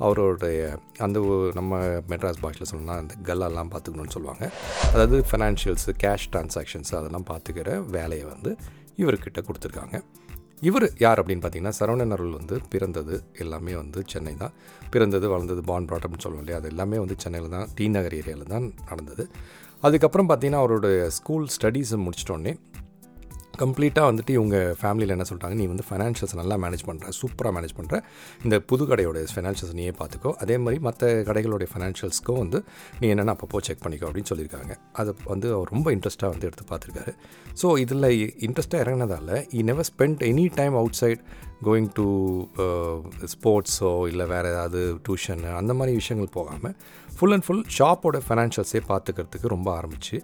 அவருடைய 0.06 0.60
அந்த 1.06 1.18
நம்ம 1.58 1.78
மெட்ராஸ் 2.12 2.42
பாஷையில் 2.44 2.70
சொன்னால் 2.72 3.00
அந்த 3.02 3.14
கல்லாலாம் 3.28 3.70
பார்த்துக்கணும்னு 3.74 4.14
சொல்லுவாங்க. 4.16 4.44
அதாவது 4.92 5.18
ஃபினான்ஷியல்ஸு 5.30 5.92
கேஷ் 6.04 6.26
டிரான்சாக்ஷன்ஸ் 6.34 6.92
அதெல்லாம் 7.00 7.28
பார்த்துக்கிற 7.30 7.78
வேலையை 7.96 8.26
வந்து 8.32 8.52
இவர்கிட்ட 9.02 9.40
கொடுத்துருக்காங்க. 9.48 9.96
இவர் 10.68 10.86
யார் 11.04 11.20
அப்படின்னு 11.20 11.42
பார்த்தீங்கன்னா 11.44 11.76
சரவணன் 11.78 12.14
அருள் 12.16 12.36
வந்து 12.40 12.56
பிறந்தது 12.72 13.14
எல்லாமே 13.42 13.72
வந்து 13.82 14.00
சென்னை 14.12 14.34
தான். 14.42 14.52
பிறந்தது 14.94 15.26
வளர்ந்தது 15.32 15.62
பான் 15.70 15.88
ப்ராட்டப்னு 15.90 16.22
சொல்லுவோம் 16.24 16.44
இல்லையா? 16.44 16.58
அது 16.60 16.68
எல்லாமே 16.72 16.98
வந்து 17.04 17.16
சென்னையில் 17.24 17.54
தான் 17.56 17.68
டி 17.78 17.86
நகர் 17.96 18.16
ஏரியாவில் 18.20 18.52
தான் 18.54 18.66
நடந்தது. 18.90 19.24
அதுக்கப்புறம் 19.86 20.28
பார்த்தீங்கன்னா 20.28 20.60
அவருடைய 20.64 20.98
ஸ்கூல் 21.16 21.46
ஸ்டடீஸை 21.54 21.98
முடிச்சிட்டோன்னே 22.04 22.52
கம்ப்ளீட்டாக 23.58 24.12
வந்துட்டு 24.12 24.30
இவங்க 24.30 24.76
ஃபேமிலியில் 24.82 25.08
என்ன 25.08 25.24
சொல்லிட்டாங்க 25.30 25.54
நீ 25.54 25.66
வந்து 25.66 25.82
ஃபைனான்ஷியல்ஸ் 25.90 26.34
நல்லா 26.34 26.56
மேனேஜ் 26.56 26.84
பண்ணுற 26.86 27.08
சூப்பராக 27.22 27.52
மேனேஜ் 27.56 27.74
பண்ணுற 27.76 28.02
இந்த 28.44 28.60
புது 28.60 28.84
கடையோட 28.84 29.26
ஃபைனான்ஷியல்ஸ் 29.34 29.72
நீயே 29.72 29.90
பார்த்துக்கோ 29.90 30.32
அதே 30.32 30.58
மாதிரி 30.58 30.80
மற்ற 30.80 31.22
கடைகளுடைய 31.22 31.66
ஃபைனான்ஷியல்ஸ்க்கும் 31.74 32.38
வந்து 32.38 32.64
நீ 33.00 33.08
என்னென்ன 33.08 33.32
அப்பப்போ 33.32 33.56
செக் 33.60 33.78
பண்ணிக்கோ 33.84 34.02
அப்படின்னு 34.02 34.30
சொல்லியிருக்காங்க. 34.30 34.74
அதை 34.92 35.14
வந்து 35.24 35.54
அவர் 35.54 35.68
ரொம்ப 35.70 35.92
இன்ட்ரெஸ்ட்டாக 35.92 36.28
வந்து 36.28 36.46
எடுத்து 36.46 36.64
பார்த்துருக்காரு 36.70 37.14
ஸோ 37.62 37.78
இதில் 37.78 38.30
இன்ட்ரெஸ்ட்டாக 38.40 38.84
இறங்கினதால 38.84 39.44
he 39.50 39.62
never 39.62 39.86
spend 39.96 40.18
any 40.18 40.54
time 40.54 40.74
outside 40.92 41.20
going 41.62 41.90
to 41.94 42.06
ஸ்போர்ட்ஸோ 43.24 44.06
இல்லை 44.06 44.26
வேறு 44.26 44.48
ஏதாவது 44.48 44.98
டியூஷனு 45.08 45.54
அந்த 45.54 45.74
மாதிரி 45.74 45.96
விஷயங்கள் 45.96 46.32
போகாமல் 46.32 46.76
ஃபுல் 47.16 47.34
அண்ட் 47.34 47.44
ஃபுல் 47.46 47.64
ஷாப்போட 47.78 48.18
ஃபினான்ஷியல்ஸே 48.26 48.80
பார்த்துக்கிறதுக்கு 48.88 49.48
ரொம்ப 49.54 49.68
ஆரம்பிச்சு. 49.78 50.16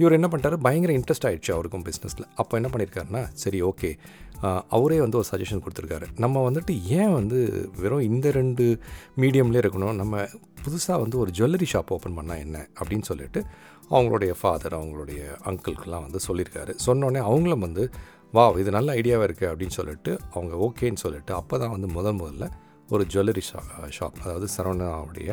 இவர் 0.00 0.16
என்ன 0.18 0.28
பண்ணிட்டாரு? 0.32 0.56
பயங்கர 0.66 0.92
இன்ட்ரெஸ்ட் 0.98 1.26
ஆயிடுச்சு 1.28 1.52
அவருக்கும் 1.56 1.84
பிஸ்னஸில் 1.88 2.26
அப்போ 2.40 2.54
என்ன 2.60 2.70
பண்ணியிருக்காருன்னா 2.72 3.22
சரி 3.42 3.60
ஓகே 3.70 3.90
அவரே 4.76 4.98
வந்து 5.02 5.18
ஒரு 5.20 5.28
சஜஷன் 5.32 5.62
கொடுத்துருக்காரு. 5.64 6.06
நம்ம 6.22 6.42
வந்துட்டு 6.48 6.72
ஏன் 6.98 7.12
வந்து 7.18 7.38
வெறும் 7.82 8.04
இந்த 8.08 8.30
ரெண்டு 8.30 8.64
மீடியம்லேயே 9.22 9.62
இருக்கணும்? 9.62 9.94
நம்ம 10.00 10.24
புதுசாக 10.64 10.98
வந்து 11.04 11.16
ஒரு 11.22 11.30
ஜுவல்லரி 11.38 11.66
ஷாப் 11.72 11.92
ஓப்பன் 11.96 12.16
பண்ணால் 12.18 12.42
என்ன? 12.46 12.58
அப்படின்னு 12.80 13.06
சொல்லிட்டு 13.10 13.40
அவங்களுடைய 13.90 14.32
ஃபாதர் 14.40 14.76
அவங்களுடைய 14.78 15.20
அங்கிள்கெலாம் 15.48 16.04
வந்து 16.06 16.20
சொல்லியிருக்காரு 16.28 16.72
சொன்னோடனே 16.86 17.20
அவங்களும் 17.28 17.64
வந்து 17.66 17.84
வா 18.34 18.44
இது 18.62 18.70
நல்ல 18.76 18.88
ஐடியாவாக 19.00 19.26
இருக்குது 19.28 19.50
அப்படின்னு 19.50 19.74
சொல்லிட்டு 19.80 20.12
அவங்க 20.34 20.54
ஓகேன்னு 20.66 21.02
சொல்லிட்டு 21.02 21.32
அப்போ 21.34 21.58
தான் 21.58 21.74
வந்து 21.74 21.88
முதல் 21.88 22.18
முதல்ல 22.20 22.46
ஒரு 22.90 23.04
ஜுவல்லரி 23.12 23.42
ஷா 23.50 23.60
ஷாப் 23.98 24.18
அதாவது 24.24 24.48
சரவணாவுடைய 24.56 25.30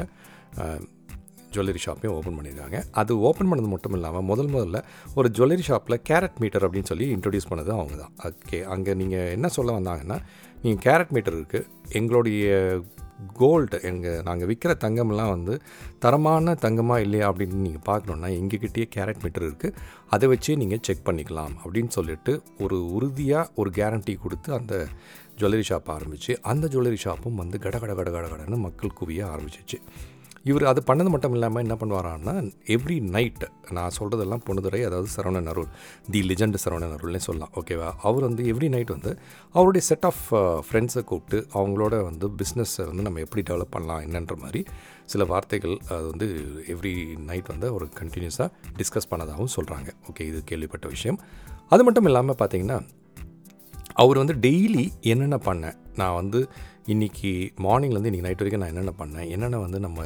ஜுவல்லரி 1.55 1.81
ஷாப்பையும் 1.85 2.15
ஓப்பன் 2.17 2.37
பண்ணியிருக்காங்க. 2.37 2.79
அது 3.01 3.11
ஓப்பன் 3.29 3.49
பண்ணது 3.51 3.69
மட்டும் 3.73 3.95
இல்லாமல் 3.99 4.27
முதல் 4.31 4.51
முதல்ல 4.55 4.81
ஒரு 5.19 5.29
ஜுவல்லரி 5.37 5.65
ஷாப்பில் 5.69 6.01
கேரட் 6.09 6.41
மீட்டர் 6.43 6.65
அப்படின்னு 6.67 6.91
சொல்லி 6.93 7.07
இன்ட்ரடியூஸ் 7.17 7.51
பண்ணது 7.51 7.71
அவங்க 7.77 7.95
தான். 8.03 8.15
ஓகே 8.29 8.59
அங்கே 8.75 8.93
நீங்கள் 9.03 9.31
என்ன 9.37 9.49
சொல்ல 9.59 9.77
வந்தாங்கன்னா 9.79 10.19
நீங்கள் 10.65 10.83
கேரட் 10.87 11.15
மீட்டர் 11.17 11.37
இருக்குது 11.39 11.69
எங்களுடைய 11.99 12.51
கோல்டு 13.39 13.77
எங்கள் 13.89 14.23
நாங்கள் 14.27 14.47
விற்கிற 14.49 14.71
தங்கம்லாம் 14.83 15.31
வந்து 15.33 15.53
தரமான 16.03 16.55
தங்கமாக 16.63 17.03
இல்லையா 17.05 17.25
அப்படின்னு 17.29 17.65
நீங்கள் 17.65 17.85
பார்க்கணுன்னா 17.89 18.29
எங்ககிட்டயே 18.39 18.85
கேரட் 18.95 19.21
மீட்டர் 19.23 19.45
இருக்குது 19.47 19.75
அதை 20.15 20.27
வச்சே 20.31 20.55
நீங்கள் 20.61 20.81
செக் 20.87 21.05
பண்ணிக்கலாம் 21.09 21.53
அப்படின்னு 21.63 21.91
சொல்லிட்டு 21.97 22.33
ஒரு 22.65 22.79
உறுதியாக 22.95 23.51
ஒரு 23.61 23.71
கேரண்டி 23.77 24.15
கொடுத்து 24.23 24.51
அந்த 24.59 24.73
ஜுவல்லரி 25.39 25.67
ஷாப் 25.69 25.93
ஆரம்பித்து 25.95 26.33
அந்த 26.51 26.67
ஜுவல்லரி 26.73 26.99
ஷாப்பும் 27.05 27.39
வந்து 27.43 27.59
கட 27.65 27.77
கட 27.83 27.93
கட 27.99 28.09
கட 28.15 28.25
கடன்னு 28.33 28.59
மக்கள் 28.65 28.97
குவிய 28.99 29.21
ஆரம்பிச்சிச்சு. 29.33 29.79
இவர் 30.43 30.63
அது 30.63 30.83
பண்ணது 30.87 31.09
மட்டும் 31.09 31.33
இல்லாமல் 31.33 31.63
என்ன 31.63 31.75
பண்ணுவாரான்னா 31.75 32.33
எவ்ரி 32.67 32.99
நைட் 32.99 33.43
நான் 33.69 33.91
சொல்கிறதெல்லாம் 33.99 34.43
பொண்ணுதுரை 34.47 34.81
அதாவது 34.83 35.09
சரவணன் 35.15 35.47
அருள் 35.47 35.67
தி 36.11 36.21
லிஜெண்ட் 36.21 36.55
சரவணன் 36.55 36.95
அருள்னே 36.97 37.17
சொல்லலாம் 37.17 37.51
ஓகேவா 37.55 37.91
அவர் 38.01 38.21
வந்து 38.21 38.43
எவ்ரி 38.43 38.69
நைட் 38.69 38.89
வந்து 38.89 39.19
அவருடைய 39.51 39.85
செட் 39.85 40.05
ஆஃப் 40.05 40.23
ஃப்ரெண்ட்ஸை 40.67 41.03
கூப்பிட்டு 41.03 41.47
அவங்களோட 41.53 42.03
வந்து 42.03 42.29
பிஸ்னஸை 42.29 42.85
வந்து 42.85 43.01
நம்ம 43.01 43.19
எப்படி 43.19 43.53
டெவலப் 43.53 43.71
பண்ணலாம் 43.71 44.01
என்னன்ற 44.01 44.37
மாதிரி 44.37 44.65
சில 45.05 45.23
வார்த்தைகள் 45.23 45.77
அது 45.89 46.09
வந்து 46.09 46.27
எவ்ரி 46.67 47.17
நைட் 47.17 47.47
வந்து 47.47 47.67
அவர் 47.67 47.85
கண்டினியூஸாக 47.85 48.49
டிஸ்கஸ் 48.77 49.09
பண்ணதாகவும் 49.11 49.53
சொல்கிறாங்க 49.55 49.89
ஓகே 50.11 50.21
இது 50.21 50.43
கேள்விப்பட்ட 50.43 50.87
விஷயம். 50.87 51.19
அது 51.69 51.83
மட்டும் 51.83 52.05
இல்லாமல் 52.05 52.35
பார்த்தீங்கன்னா 52.39 52.79
அவர் 53.93 54.17
வந்து 54.17 54.33
டெய்லி 54.33 54.91
என்னென்ன 55.01 55.37
பண்ணேன் 55.45 55.77
நான் 55.95 56.13
வந்து 56.13 56.47
இன்றைக்கி 56.85 57.29
மார்னிங்லேருந்து 57.61 58.09
இன்றைக்கி 58.09 58.25
நைட் 58.25 58.37
வரைக்கும் 58.37 58.61
நான் 58.61 58.71
என்னென்ன 58.71 58.93
பண்ணேன்? 58.97 59.27
என்னென்ன 59.29 59.57
வந்து 59.57 59.79
நம்ம 59.79 59.99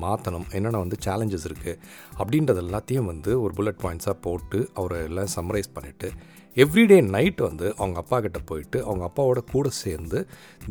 மாற்றணும் 0.00 0.46
என்னென்ன 0.52 0.78
வந்து 0.78 0.96
சேலஞ்சஸ் 1.04 1.44
இருக்குது 1.48 1.74
அப்படின்றது 2.18 2.60
எல்லாத்தையும் 2.62 3.04
வந்து 3.04 3.40
ஒரு 3.40 3.52
புல்லட் 3.54 3.82
பாயிண்ட்ஸாக 3.82 4.16
போட்டு 4.20 4.70
அவரை 4.74 4.98
எல்லாம் 5.02 5.30
சம்மரைஸ் 5.34 5.68
பண்ணிவிட்டு 5.74 6.08
எவ்ரிடே 6.56 6.98
நைட் 7.10 7.40
வந்து 7.40 7.66
அவங்க 7.76 7.98
அப்பா 7.98 8.20
கிட்ட 8.20 8.38
போயிட்டு 8.46 8.78
அவங்க 8.84 9.04
அப்பாவோட 9.04 9.40
கூட 9.52 9.68
சேர்ந்து 9.80 10.18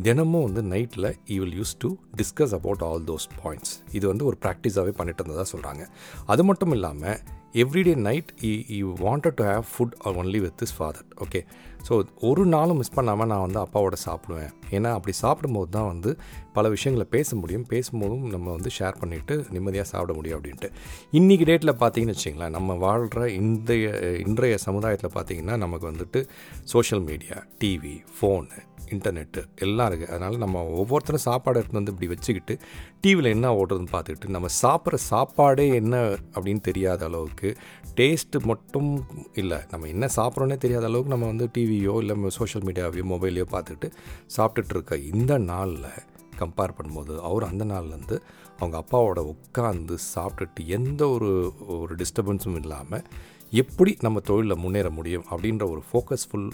தினமும் 0.02 0.44
வந்து 0.44 0.62
நைட்டில் 0.72 1.10
he 1.28 1.38
will 1.38 1.56
use 1.56 1.76
to 1.78 1.90
discuss 2.16 2.54
about 2.54 2.82
all 2.82 3.04
those 3.04 3.28
points 3.38 3.74
இது 3.92 4.04
வந்து 4.08 4.24
ஒரு 4.24 4.38
ப்ராக்டிஸாகவே 4.44 4.94
பண்ணிட்டு 4.96 5.22
இருந்ததாக 5.22 5.48
சொல்கிறாங்க 5.52 5.84
அது 6.26 6.44
மட்டும் 6.44 6.70
இல்லாமல் 6.70 7.18
everyday 7.54 7.94
night 7.94 8.30
he 8.42 8.64
he 8.68 8.82
wanted 8.82 9.36
to 9.38 9.44
have 9.44 9.66
food 9.72 9.94
only 10.20 10.40
with 10.40 10.56
this 10.62 10.74
father 10.78 11.06
okay 11.24 11.40
so 11.88 12.04
ஒரு 12.20 12.46
நாளும் 12.46 12.76
மிஸ் 12.76 12.94
பண்ணாமல் 12.94 13.26
நான் 13.26 13.42
வந்து 13.46 13.60
அப்பாவோட 13.64 13.96
சாப்பிடுவேன். 14.04 14.52
ஏன்னா 14.70 14.90
அப்படி 14.92 15.12
சாப்பிடும்போது 15.12 15.70
தான் 15.70 15.86
வந்து 15.86 16.16
பல 16.52 16.68
விஷயங்களை 16.68 17.06
பேச 17.10 17.36
முடியும். 17.36 17.66
பேசும்போதும் 17.72 18.24
நம்ம 18.34 18.46
வந்து 18.50 18.70
ஷேர் 18.78 19.00
பண்ணிவிட்டு 19.02 19.46
நிம்மதியாக 19.50 19.88
சாப்பிட 19.88 20.12
முடியும் 20.12 20.38
அப்படின்ட்டு. 20.38 20.70
இன்றைக்கி 21.12 21.44
டேட்டில் 21.44 21.78
பார்த்தீங்கன்னு 21.82 22.16
வச்சிங்களேன் 22.16 22.50
நம்ம 22.50 22.74
வாழ்கிற 22.74 23.28
இன்றைய 23.30 24.14
இன்றைய 24.26 24.56
சமுதாயத்தில் 24.58 25.14
பார்த்தீங்கன்னா 25.14 25.56
நமக்கு 25.56 25.92
வந்துட்டு 25.92 26.26
social 26.64 27.02
media 27.02 27.46
TV 27.62 28.02
phone 28.16 28.60
internet 28.90 29.42
எல்லாம் 29.56 29.88
இருக்குது 29.90 30.10
அதனால் 30.10 30.38
நம்ம 30.38 30.62
ஒவ்வொருத்தரும் 30.64 31.20
சாப்பாடு 31.20 31.58
எடுத்து 31.58 31.74
வந்து 31.74 31.92
இப்படி 31.92 32.06
வச்சுக்கிட்டு 32.06 32.58
டிவியில் 33.00 33.30
என்ன 33.30 33.54
ஓடுறதுன்னு 33.54 33.92
பார்த்துக்கிட்டு 33.92 34.28
நம்ம 34.28 34.48
சாப்பிட்ற 34.62 34.98
சாப்பாடே 35.08 35.74
என்ன 35.74 35.96
அப்படின்னு 36.34 36.60
தெரியாத 36.60 37.04
அளவுக்கு 37.04 37.56
டேஸ்ட்டு 37.94 38.40
மட்டும் 38.40 39.04
இல்லை 39.32 39.58
நம்ம 39.70 39.86
என்ன 39.86 40.08
சாப்பிட்றோன்னே 40.16 40.56
தெரியாத 40.56 40.86
அளவுக்கு 40.86 41.10
நம்ம 41.10 41.26
வந்து 41.26 41.50
டிவியோ 41.56 41.96
இல்லை 42.00 42.30
சோஷியல் 42.30 42.66
மீடியாவையோ 42.66 43.02
மொபைலையோ 43.04 43.46
பார்த்துக்கிட்டு 43.50 43.90
சாப்பிட்டுட்டு 44.36 44.74
இருக்க 44.74 44.96
இந்த 44.96 45.38
நாளில் 45.38 45.90
கம்பேர் 46.38 46.76
பண்ணும்போது 46.76 47.20
அவர் 47.20 47.44
அந்த 47.44 47.64
நாள்லேருந்து 47.64 48.16
அவங்க 48.58 48.76
அப்பாவோட 48.80 49.20
உட்காந்து 49.34 49.94
சாப்பிட்டுட்டு 50.14 50.66
எந்த 50.66 51.08
ஒரு 51.08 51.54
ஒரு 51.66 51.94
டிஸ்டர்பன்ஸும் 51.94 52.54
இல்லாமல் 52.54 53.04
எப்படி 53.52 53.96
நம்ம 54.00 54.20
தொழிலில் 54.20 54.58
முன்னேற 54.58 54.90
முடியும் 54.90 55.24
அப்படின்ற 55.30 55.64
ஒரு 55.70 55.82
ஃபோக்கஸ்ஃபுல் 55.88 56.46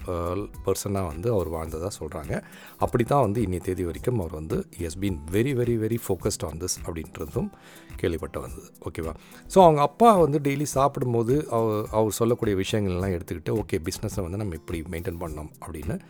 பர்சனாக 0.64 1.06
வந்து 1.06 1.32
அவர் 1.32 1.48
வாழ்ந்ததாக 1.48 1.90
சொல்கிறாங்க 2.00 2.42
அப்படி 2.78 3.04
தான் 3.04 3.20
வந்து 3.20 3.42
இன்னைய 3.42 3.58
தேதி 3.58 3.84
வரைக்கும் 3.84 4.18
அவர் 4.20 4.32
வந்து 4.32 4.66
is 4.78 4.98
been 4.98 5.18
very 5.30 5.52
very 5.54 5.76
very 5.76 5.98
focused 6.06 6.44
on 6.48 6.60
this 6.60 6.76
அப்படின்றதும் 6.86 7.48
கேள்விப்பட்ட 7.96 8.38
வந்தது. 8.40 8.68
ஓகேவா 8.88 9.14
ஸோ 9.54 9.58
அவங்க 9.62 9.80
அப்பா 9.80 10.16
வந்து 10.16 10.38
டெய்லி 10.38 10.62
சாப்பிடும்போது 10.62 11.48
அவர் 11.50 11.86
அவர் 11.90 12.10
சொல்லக்கூடிய 12.10 12.56
விஷயங்கள்லாம் 12.56 13.14
எடுத்துக்கிட்டு 13.16 13.54
ஓகே 13.62 13.80
பிஸ்னஸை 13.88 14.22
வந்து 14.22 14.36
நம்ம 14.36 14.54
இப்படி 14.54 14.80
மெயின்டைன் 14.82 15.22
பண்ணோம் 15.24 15.50
அப்படின்னு 15.64 16.00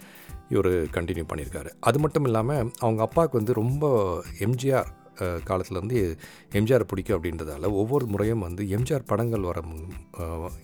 இவர் 0.49 0.73
கண்டினியூ 0.97 1.25
பண்ணியிருக்காரு. 1.31 1.71
அது 1.81 1.99
மட்டும் 1.99 2.25
இல்லாமல் 2.25 2.71
அவங்க 2.79 3.03
அப்பாவுக்கு 3.03 3.39
வந்து 3.39 3.53
ரொம்ப 3.53 3.85
எம்ஜிஆர் 4.39 4.91
காலத்தில் 5.45 5.81
வந்து 5.81 5.99
எம்ஜிஆர் 6.53 6.85
பிடிக்கும் 6.85 7.17
அப்படின்றதால 7.19 7.71
ஒவ்வொரு 7.75 8.07
முறையும் 8.07 8.41
வந்து 8.41 8.65
எம்ஜிஆர் 8.69 9.07
படங்கள் 9.07 9.41
வர 9.43 9.61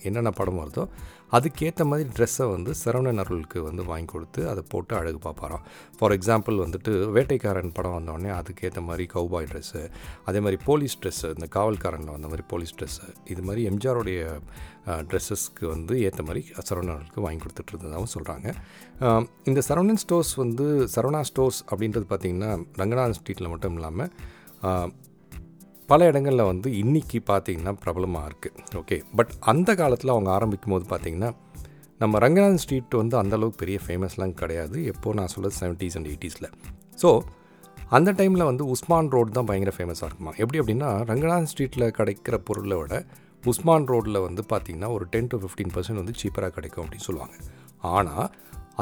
என்னென்ன 0.03 0.31
படம் 0.31 0.61
வருதோ 0.61 0.85
அதுக்கேற்ற 1.31 1.85
மாதிரி 1.85 2.09
ட்ரெஸ்ஸை 2.09 2.45
வந்து 2.51 2.71
சரவணன் 2.83 3.21
அருளுக்கு 3.23 3.63
வந்து 3.63 3.83
வாங்கி 3.83 4.05
கொடுத்து 4.05 4.49
அதை 4.49 4.63
போட்டு 4.69 4.95
அழகு 4.95 5.19
பார்ப்பாராம். 5.25 5.63
ஃபார் 5.99 6.11
எக்ஸாம்பிள் 6.11 6.55
வந்துட்டு 6.55 6.91
வேட்டைக்காரன் 7.15 7.73
படம் 7.73 7.95
வந்தோடனே 7.97 8.31
அதுக்கேற்ற 8.39 8.81
மாதிரி 8.81 9.05
கௌபாய் 9.13 9.49
ட்ரெஸ்ஸு 9.51 9.89
அதே 10.25 10.39
மாதிரி 10.39 10.59
போலீஸ் 10.65 10.97
ட்ரெஸ்ஸு 11.01 11.29
இந்த 11.29 11.47
காவல்காரனில் 11.55 12.11
வந்த 12.11 12.27
மாதிரி 12.27 12.45
போலீஸ் 12.47 12.73
ட்ரெஸ்ஸு 12.77 13.07
இது 13.25 13.41
மாதிரி 13.41 13.63
எம்ஜிஆருடைய 13.69 14.21
ட்ரெஸ்ஸஸ்க்கு 15.09 15.65
வந்து 15.67 15.95
ஏற்ற 16.01 16.23
மாதிரி 16.23 16.41
சரவணனுக்கு 16.69 17.21
வாங்கி 17.21 17.41
கொடுத்துட்டு 17.43 17.73
இருந்ததாகவும் 17.73 18.13
சொல்கிறாங்க 18.13 18.47
இந்த 19.43 19.61
சரவணன் 19.69 20.01
ஸ்டோர்ஸ் 20.05 20.33
வந்து 20.35 20.65
சரவணா 20.95 21.21
ஸ்டோர்ஸ் 21.21 21.61
அப்படின்றது 21.71 22.07
பார்த்திங்கன்னா 22.09 22.51
ரங்கநாதன் 22.75 23.17
ஸ்ட்ரீட்டில் 23.19 23.49
மட்டும் 23.49 23.75
இல்லாமல் 23.75 24.11
பல 25.91 26.07
இடங்களில் 26.09 26.49
வந்து 26.49 26.69
இன்றைக்கி 26.79 27.19
பார்த்திங்கன்னா 27.29 27.71
பிரபலமாக 27.83 28.27
இருக்குது 28.29 28.77
ஓகே. 28.79 28.97
பட் 29.17 29.31
அந்த 29.51 29.69
காலத்தில் 29.79 30.11
அவங்க 30.15 30.29
ஆரம்பிக்கும் 30.35 30.73
போது 30.73 30.85
பார்த்திங்கன்னா 30.91 31.29
நம்ம 32.01 32.19
ரங்கநாதன் 32.23 32.61
ஸ்ட்ரீட் 32.63 32.97
வந்து 33.01 33.15
அந்தளவுக்கு 33.21 33.61
பெரிய 33.61 33.77
ஃபேமஸ்லாம் 33.85 34.35
கிடையாது. 34.41 34.77
எப்போது 34.91 35.17
நான் 35.19 35.31
சொல்கிறது 35.33 35.55
செவன்ட்டீஸ் 35.61 35.95
அண்ட் 35.99 36.09
எயிட்டிஸில் 36.11 36.47
ஸோ 37.03 37.09
அந்த 37.97 38.09
டைமில் 38.19 38.45
வந்து 38.49 38.63
உஸ்மான் 38.73 39.09
ரோடு 39.15 39.31
தான் 39.37 39.47
பயங்கர 39.49 39.71
ஃபேமஸாக 39.77 40.09
இருக்குமா? 40.09 40.33
எப்படி 40.41 40.59
அப்படின்னா 40.61 40.89
ரங்கநாதன் 41.11 41.49
ஸ்ட்ரீட்டில் 41.51 41.87
கிடைக்கிற 41.99 42.37
பொருளை 42.49 42.77
விட 42.81 42.93
உஸ்மான் 43.43 43.87
ரோட்டில் 43.93 44.19
வந்து 44.27 44.43
பார்த்திங்கன்னா 44.51 44.91
ஒரு 44.97 45.07
டென் 45.15 45.31
டு 45.33 45.39
ஃபிஃப்டீன் 45.43 45.73
பர்சன்ட் 45.75 46.01
வந்து 46.03 46.15
சீப்பராக 46.21 46.53
கிடைக்கும் 46.59 46.83
அப்படின்னு 46.85 47.07
சொல்லுவாங்க. 47.09 47.35
ஆனால் 47.95 48.25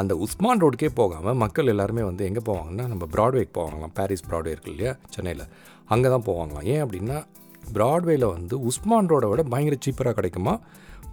அந்த 0.01 0.13
உஸ்மான் 0.25 0.61
ரோடுக்கே 0.63 0.89
போகாமல் 1.01 1.37
மக்கள் 1.43 1.71
எல்லாருமே 1.73 2.03
வந்து 2.09 2.23
எங்கே 2.29 2.41
போவாங்கன்னா 2.49 2.85
நம்ம 2.91 3.03
ப்ராட்வேக்கு 3.15 3.53
போவாங்களாம். 3.59 3.93
பாரிஸ் 3.99 4.27
ப்ராட்வே 4.29 4.51
இருக்கு 4.55 4.71
இல்லையா? 4.73 4.93
சென்னையில். 5.15 5.45
அங்கே 5.93 6.09
தான் 6.13 6.25
போவாங்களாம். 6.29 6.67
ஏன் 6.73 6.83
அப்படின்னா 6.85 7.17
ப்ராட்வேயில் 7.77 8.25
வந்து 8.35 8.55
உஸ்மான் 8.69 9.09
ரோடை 9.11 9.27
விட 9.31 9.43
பயங்கர 9.53 9.77
சீப்பராக 9.85 10.15
கிடைக்குமா? 10.19 10.53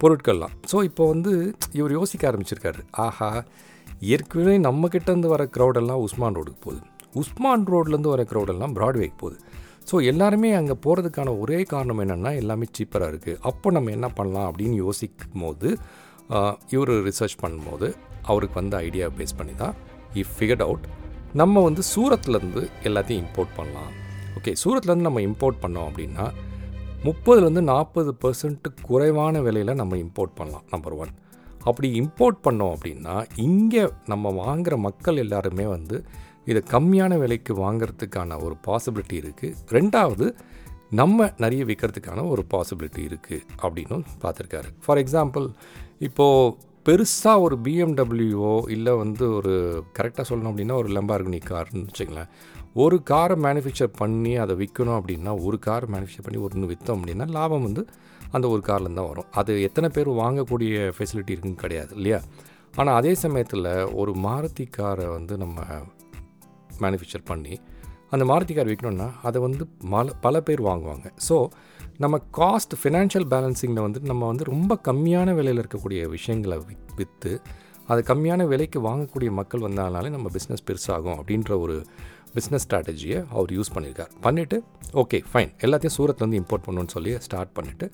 பொருட்கள்லாம். 0.01 0.53
ஸோ 0.71 0.77
இப்போ 0.89 1.03
வந்து 1.13 1.31
இவர் 1.79 1.93
யோசிக்க 1.99 2.23
ஆரம்பிச்சிருக்காரு. 2.31 2.81
ஆஹா 3.05 3.29
ஏற்கனவே 4.15 4.55
நம்மக்கிட்டேருந்து 4.67 5.29
வர 5.33 5.43
க்ரௌடெல்லாம் 5.55 6.01
உஸ்மான் 6.05 6.37
ரோடுக்கு 6.37 6.61
போகுது. 6.65 6.81
உஸ்மான் 7.21 7.65
ரோட்லேருந்து 7.73 8.11
வர 8.13 8.23
க்ரௌடெல்லாம் 8.31 8.73
ப்ராட்வேக்கு 8.77 9.17
போகுது. 9.23 9.37
ஸோ 9.89 9.95
எல்லாருமே 10.11 10.49
அங்கே 10.59 10.75
போகிறதுக்கான 10.85 11.33
ஒரே 11.41 11.59
காரணம் 11.73 12.01
என்னென்னா 12.03 12.31
எல்லாமே 12.41 12.65
சீப்பராக 12.77 13.11
இருக்குது 13.13 13.39
அப்போ 13.49 13.71
நம்ம 13.77 13.91
என்ன 13.97 14.07
பண்ணலாம் 14.19 14.47
அப்படின்னு 14.49 14.77
யோசிக்கும் 14.85 15.43
போது 15.43 15.69
இவர் 16.73 16.91
ரிசர்ச் 17.09 17.37
பண்ணும்போது 17.43 17.87
அவருக்கு 18.31 18.57
வந்து 18.61 18.75
ஐடியா 18.87 19.07
பேஸ் 19.17 19.37
பண்ணி 19.39 19.53
தான் 19.61 19.75
இ 20.19 20.23
ஃபிகர்ட் 20.31 20.65
அவுட் 20.67 20.87
நம்ம 21.41 21.61
வந்து 21.67 21.83
சூரத்துலேருந்து 21.93 22.63
எல்லாத்தையும் 22.89 23.23
இம்போர்ட் 23.25 23.55
பண்ணலாம். 23.59 23.91
ஓகே 24.45 24.53
சூரத்லேருந்து 24.63 25.07
நம்ம 25.07 25.21
இம்போர்ட் 25.21 25.61
பண்ணோம் 25.61 25.87
அப்படின்னா 25.89 26.25
முப்பதுலேருந்து 27.03 27.61
நாற்பது 27.61 28.15
பர்சன்ட் 28.21 28.67
குறைவான 28.81 29.41
விலையில் 29.41 29.73
நம்ம 29.75 29.95
இம்போர்ட் 29.95 30.35
பண்ணலாம் 30.35 30.65
நம்பர் 30.69 30.93
ஒன் 30.93 31.13
அப்படி 31.63 32.01
இம்போர்ட் 32.01 32.37
பண்ணோம் 32.43 32.73
அப்படின்னா 32.75 33.25
இங்கே 33.35 33.89
நம்ம 34.05 34.31
வாங்குகிற 34.31 34.77
மக்கள் 34.77 35.17
எல்லாருமே 35.17 35.65
வந்து 35.65 36.05
இதை 36.45 36.63
கம்மியான 36.71 37.17
விலைக்கு 37.17 37.53
வாங்கிறதுக்கான 37.53 38.43
ஒரு 38.43 38.55
பாசிபிலிட்டி 38.67 39.17
இருக்குது 39.23 39.55
ரெண்டாவது 39.69 40.27
நம்ம 40.89 41.33
நிறைய 41.37 41.65
விற்கிறதுக்கான 41.65 42.27
ஒரு 42.29 42.45
பாசிபிலிட்டி 42.53 43.03
இருக்குது 43.05 43.41
அப்படின்னு 43.61 44.03
பார்த்துருக்காரு. 44.21 44.69
ஃபார் 44.85 44.97
எக்ஸாம்பிள் 44.97 45.47
இப்போது 45.99 46.55
பெருசாக 46.85 47.41
ஒரு 47.41 47.57
பிஎம்டபிள்யூஓ 47.63 48.69
இல்லை 48.69 48.93
வந்து 48.93 49.33
ஒரு 49.33 49.53
கரெக்டாக 49.99 50.25
சொல்லணும் 50.29 50.51
அப்படின்னா 50.51 50.71
ஒரு 50.71 50.89
லெம்பார்கனி 50.89 51.39
கார்னு 51.49 51.85
வச்சுங்களேன் 51.85 52.29
ஒரு 52.83 53.03
காரை 53.03 53.35
மேனுஃபேக்சர் 53.43 53.91
பண்ணி 53.99 54.31
அதை 54.43 54.53
விற்கணும் 54.61 54.97
அப்படின்னா 54.99 55.31
ஒரு 55.47 55.59
கார் 55.59 55.85
மேனுஃபேக்சர் 55.93 56.25
பண்ணி 56.25 56.39
ஒன்று 56.45 56.69
விற்றோம் 56.71 56.97
அப்படின்னா 56.99 57.25
லாபம் 57.35 57.65
வந்து 57.67 57.81
அந்த 58.31 58.45
ஒரு 58.47 58.61
கார்லேருந்து 58.69 58.99
தான் 59.01 59.09
வரும். 59.11 59.27
அது 59.39 59.51
எத்தனை 59.61 59.89
பேர் 59.89 60.09
வாங்கக்கூடிய 60.23 60.73
ஃபெசிலிட்டி 60.95 61.31
இருக்குன்னு 61.33 61.61
கிடையாது 61.63 61.91
இல்லையா? 61.95 62.19
ஆனால் 62.77 62.95
அதே 62.95 63.15
சமயத்தில் 63.15 63.69
ஒரு 63.93 64.11
மாருதி 64.25 64.65
காரை 64.69 65.05
வந்து 65.07 65.37
நம்ம 65.37 65.59
மேனுஃபேக்சர் 66.81 67.25
பண்ணி 67.25 67.55
அந்த 68.11 68.25
மாருதி 68.31 68.53
கார் 68.53 68.69
விற்கணும்னா 68.71 69.07
அதை 69.27 69.41
வந்து 69.41 69.63
மல 69.93 70.11
பல 70.21 70.41
பேர் 70.41 70.61
வாங்குவாங்க. 70.61 71.07
ஸோ 71.27 71.37
நம்ம 71.97 72.19
காஸ்ட் 72.39 72.75
ஃபினான்ஷியல் 72.81 73.27
பேலன்சிங்கில் 73.33 73.85
வந்து 73.87 73.99
நம்ம 74.11 74.27
வந்து 74.27 74.43
ரொம்ப 74.43 74.79
கம்மியான 74.87 75.35
விலையில் 75.35 75.61
இருக்கக்கூடிய 75.63 76.01
விஷயங்களை 76.09 76.57
விற்று 76.99 77.33
அது 77.87 78.01
கம்மியான 78.01 78.43
விலைக்கு 78.51 78.79
வாங்கக்கூடிய 78.89 79.31
மக்கள் 79.31 79.59
வந்தாலே 79.59 80.09
நம்ம 80.09 80.29
பிஸ்னஸ் 80.35 80.67
பெருசாகும் 80.69 81.17
அப்படின்ற 81.19 81.59
ஒரு 81.59 81.75
பிஸ்னஸ் 82.35 82.65
ஸ்ட்ராட்டஜியை 82.65 83.19
அவர் 83.35 83.51
யூஸ் 83.57 83.71
பண்ணியிருக்கார் 83.75 84.11
பண்ணிவிட்டு 84.25 84.57
ஓகே 85.01 85.17
ஃபைன் 85.31 85.51
எல்லாத்தையும் 85.65 85.95
சூரத்லேருந்து 85.97 86.39
இம்போர்ட் 86.41 86.65
பண்ணணும்னு 86.65 86.93
சொல்லி 86.95 87.11
ஸ்டார்ட் 87.25 87.53
பண்ணிவிட்டு 87.57 87.87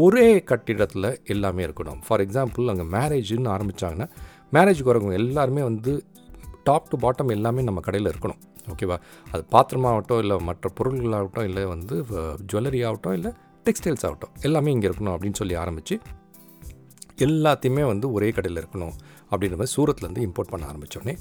ஒரே 0.00 0.26
கட்டிடத்தில் 0.50 1.08
எல்லாமே 1.34 1.62
இருக்கணும். 1.66 2.00
ஃபார் 2.06 2.22
எக்ஸாம்பிள் 2.24 2.70
அங்கே 2.72 2.86
மேரேஜ்னு 2.96 3.50
ஆரம்பித்தாங்கன்னா 3.56 4.06
மேரேஜுக்கு 4.56 4.90
வரவங்க 4.92 5.16
எல்லாருமே 5.22 5.62
வந்து 5.70 5.92
டாப் 6.68 6.88
டு 6.90 6.96
பாட்டம் 7.04 7.32
எல்லாமே 7.36 7.62
நம்ம 7.62 7.80
கடையில் 7.80 8.10
இருக்கணும். 8.12 8.40
ஓகேவா 8.72 8.96
அது 9.32 9.42
பாத்திரமாகட்டும் 9.54 10.20
இல்லை 10.22 10.36
மற்ற 10.48 10.70
பொருள்களாகட்டும் 10.78 11.46
இல்லை 11.50 11.62
வந்து 11.74 11.94
ஜுவல்லரி 12.50 12.80
ஆகட்டும் 12.88 13.16
இல்லை 13.18 13.30
டெக்ஸ்டைல்ஸ் 13.66 14.04
ஆகட்டும் 14.08 14.32
எல்லாமே 14.46 14.72
இங்கே 14.76 14.88
இருக்கணும் 14.88 15.14
அப்படின்னு 15.14 15.38
சொல்லி 15.42 15.56
ஆரம்பித்து 15.64 15.94
எல்லாத்தையுமே 17.26 17.84
வந்து 17.92 18.06
ஒரே 18.12 18.28
கடையில் 18.36 18.60
இருக்கணும் 18.62 18.94
அப்படின்ற 19.30 19.56
மாதிரி 19.60 19.74
சூரத்லேருந்து 19.76 20.24
இம்போர்ட் 20.26 20.52
பண்ண 20.52 20.66
ஆரம்பித்தோடனே 20.66 21.14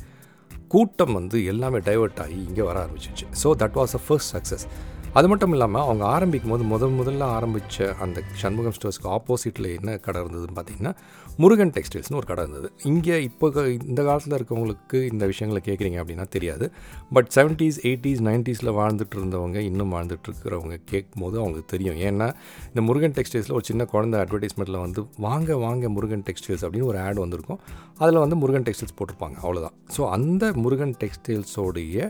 கூட்டம் 0.67 1.13
வந்து 1.13 1.45
எல்லாமே 1.45 1.77
டைவெர்ட் 1.77 2.19
ஆகி 2.19 2.37
இங்கே 2.47 2.61
வர 2.61 2.77
ஆரம்பிச்சிச்சு. 2.85 3.25
So 3.43 3.49
that 3.61 3.77
was 3.79 3.95
a 3.95 4.01
first 4.07 4.31
success 4.35 4.65
அது 5.13 5.27
மட்டும் 5.27 5.51
இல்லாமல் 5.51 5.81
அவங்க 5.81 6.05
ஆரம்பிக்கும் 6.05 6.51
போது 6.51 6.63
முதல் 6.63 6.95
முதல்ல 6.99 7.23
ஆரம்பித்த 7.37 7.95
அந்த 7.99 8.21
சண்முகம் 8.41 8.75
ஸ்டோர்ஸ்க்கு 8.77 9.09
ஆப்போசிட்டில் 9.17 9.69
என்ன 9.77 9.97
கடை 9.97 10.21
இருந்ததுன்னு 10.21 10.57
பார்த்தீங்கன்னா 10.57 10.93
முருகன் 11.41 11.71
டெக்ஸ்டைல்ஸ்னு 11.75 12.17
ஒரு 12.19 12.27
கடை 12.29 12.43
இருந்தது. 12.43 12.67
இங்கே 12.91 13.15
இப்போ 13.23 13.47
இந்த 13.91 14.01
காலத்தில் 14.07 14.35
இருக்கவங்களுக்கு 14.37 14.97
இந்த 15.11 15.23
விஷயங்களை 15.31 15.61
கேட்குறீங்க 15.67 15.97
அப்படின்னா 16.03 16.25
தெரியாது. 16.35 16.65
பட் 17.15 17.29
செவன்ட்டீஸ் 17.35 17.77
எயிட்டிஸ் 17.89 18.21
நைன்ட்டீஸில் 18.27 18.71
வாழ்ந்துட்டு 18.79 19.17
இருந்தவங்க 19.19 19.59
இன்னும் 19.69 19.93
வாழ்ந்துட்டு 19.95 20.27
இருக்கிறவங்க 20.29 20.77
கேட்கும் 20.91 21.23
போது 21.23 21.35
அவங்களுக்கு 21.41 21.71
தெரியும். 21.75 21.97
ஏன்னா 22.07 22.27
இந்த 22.67 22.83
முருகன் 22.89 23.15
டெக்ஸ்டைல்ஸில் 23.19 23.57
ஒரு 23.59 23.67
சின்ன 23.71 23.85
குழந்தை 23.93 24.19
அட்வர்டைஸ்மெண்ட்டில் 24.19 24.79
வந்து 24.85 25.03
வாங்க 25.27 25.57
வாங்க 25.65 25.89
முருகன் 25.89 26.25
டெக்ஸ்டைல்ஸ் 26.29 26.65
அப்படின்னு 26.65 26.91
ஒரு 26.93 26.99
ஆட் 27.07 27.23
வந்திருக்கும். 27.25 27.61
அதில் 27.97 28.23
வந்து 28.25 28.35
முருகன் 28.35 28.67
டெக்ஸ்டைல்ஸ் 28.69 28.97
போட்டிருப்பாங்க 28.99 29.37
அவ்வளோதான் 29.43 29.75
ஸோ 29.97 30.09
அந்த 30.17 30.53
முருகன் 30.63 30.95
டெக்ஸ்டைல்ஸோடைய 31.03 32.09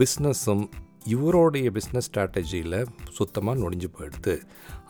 பிஸ்னஸும் 0.00 0.66
இவருடைய 1.14 1.70
பிஸ்னஸ் 1.76 2.08
ஸ்ட்ராட்டஜியில் 2.08 2.78
சுத்தமாக 3.18 3.60
நொடிஞ்சு 3.62 3.88
போயிடுது. 3.96 4.34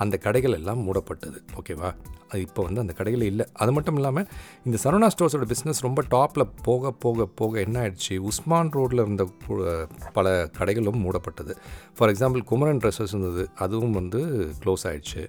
அந்த 0.03 0.15
கடைகள் 0.25 0.57
எல்லாம் 0.59 0.83
மூடப்பட்டது. 0.87 1.39
ஓகேவா 1.59 1.91
அது 2.31 2.41
இப்போ 2.47 2.61
வந்து 2.67 2.81
அந்த 2.83 2.95
கடைகள் 2.99 3.25
இல்லை. 3.31 3.45
அது 3.63 3.73
மட்டும் 3.73 3.97
இல்லாமல் 3.99 4.27
இந்த 4.67 4.77
சரவணா 4.85 5.09
ஸ்டோர்ஸோட 5.15 5.45
பிஸ்னஸ் 5.53 5.85
ரொம்ப 5.87 6.01
டாப்பில் 6.15 6.45
போக 6.63 6.93
போக 7.05 7.27
போக 7.41 7.61
என்ன 7.67 7.77
ஆயிடுச்சு? 7.83 8.15
உஸ்மான் 8.31 8.73
ரோட்டில் 8.77 9.03
இருந்த 9.05 9.25
பல 10.17 10.35
கடைகளும் 10.59 11.03
மூடப்பட்டது. 11.05 11.55
ஃபார் 11.99 12.13
எக்ஸாம்பிள் 12.15 12.45
குமரன் 12.53 12.81
ட்ரெஸ்ஸஸ் 12.85 13.15
இருந்தது. 13.15 13.45
அதுவும் 13.67 13.97
வந்து 14.01 14.23
க்ளோஸ் 14.65 14.87
ஆயிடுச்சு. 14.91 15.23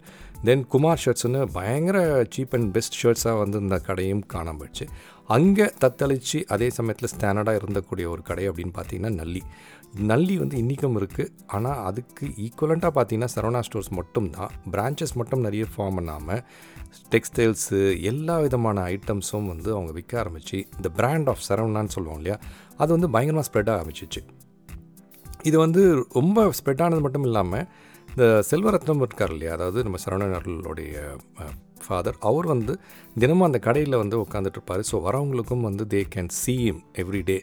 தென் 0.48 0.66
குமார் 0.74 1.02
ஷர்ட்ஸ்னு 1.04 1.44
பயங்கர 1.60 2.00
சீப் 2.36 2.56
அண்ட் 2.58 2.74
பெஸ்ட் 2.74 2.98
ஷர்ட்ஸாக 3.04 3.38
வந்து 3.44 3.60
இந்த 3.66 3.78
கடையும் 3.90 4.26
காணாமல் 4.34 4.60
போயிடுச்சு. 4.62 4.88
அங்கே 5.36 5.66
தத்தளித்து 5.84 6.40
அதே 6.54 6.68
சமயத்தில் 6.76 7.10
ஸ்டாண்டர்டாக 7.14 7.62
இருந்தக்கூடிய 7.62 8.06
ஒரு 8.14 8.22
கடை 8.28 8.44
அப்படின்னு 8.50 8.74
பார்த்தீங்கன்னா 8.78 9.12
நல்லி 9.22 9.42
நல்லி 9.94 10.34
வந்து 10.38 10.56
இன்றைக்கும் 10.62 10.98
இருக்குது 11.00 11.32
ஆனால் 11.56 11.80
அதுக்கு 11.90 12.26
ஈக்குவலண்ட்டாக 12.46 12.92
பார்த்தீங்கன்னா 12.98 13.32
சரவணா 13.36 13.62
ஸ்டோர்ஸ் 13.68 13.92
மட்டும்தான். 14.00 14.52
பிரான்ச்சஸ் 14.74 15.16
மட்டும் 15.20 15.46
நிறைய 15.48 15.66
ஃபார்ம் 15.74 15.98
பண்ணாமல் 16.00 16.42
டெக்ஸ்டைல்ஸு 17.14 17.80
எல்லா 18.12 18.36
விதமான 18.46 18.84
ஐட்டம்ஸும் 18.96 19.50
வந்து 19.54 19.70
அவங்க 19.76 19.92
விற்க 19.98 20.20
ஆரம்பித்து 20.24 20.60
இந்த 20.78 20.90
பிராண்ட் 21.00 21.30
ஆஃப் 21.34 21.46
சரவணான்னு 21.50 21.96
சொல்லுவோம் 21.98 22.20
இல்லையா 22.22 22.38
அது 22.82 22.90
வந்து 22.98 23.10
பயங்கரமாக 23.16 23.48
ஸ்ப்ரெட் 23.50 23.74
ஆரம்பிச்சிச்சு. 23.76 24.24
இது 25.44 25.58
வந்து 25.66 25.82
ரொம்ப 26.20 26.48
ஸ்ப்ரெட் 26.60 26.84
ஆனது 26.86 27.02
மட்டும் 27.06 27.28
இல்லாமல் 27.30 27.68
இந்த 28.10 28.28
செல்வரத்னம் 28.50 29.04
இருக்கார் 29.06 29.34
இல்லையா 29.36 29.54
அதாவது 29.58 29.80
நம்ம 29.84 29.98
சரவணர்களுடைய 30.04 30.94
ஃபாதர் 31.86 32.18
அவர் 32.20 32.48
வந்து 32.52 32.74
தினமும் 33.22 33.48
அந்த 33.48 33.60
கடையில் 33.66 34.02
வந்து 34.02 34.16
உட்காந்துட்டு 34.24 34.58
இருப்பார். 34.60 34.84
ஸோ 34.90 34.96
வரவங்களுக்கும் 35.08 35.66
வந்து 35.68 35.84
they 35.94 36.00
can 36.14 36.32
see 36.42 36.56
him 36.70 36.82
every 37.04 37.22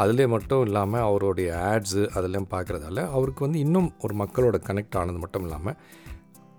day 0.00 0.26
மட்டும் 0.26 0.64
இல்லாமல் 0.66 1.06
அவருடைய 1.08 1.50
ஆட்ஸு 1.70 2.02
அதெல்லாம் 2.16 2.50
பார்க்குறதால 2.50 3.06
அவருக்கு 3.16 3.44
வந்து 3.44 3.58
இன்னும் 3.58 3.88
ஒரு 4.00 4.14
மக்களோட 4.22 4.58
கனெக்ட் 4.68 4.98
ஆனது 5.00 5.18
மட்டும் 5.18 5.42
இல்லாமல் 5.42 5.78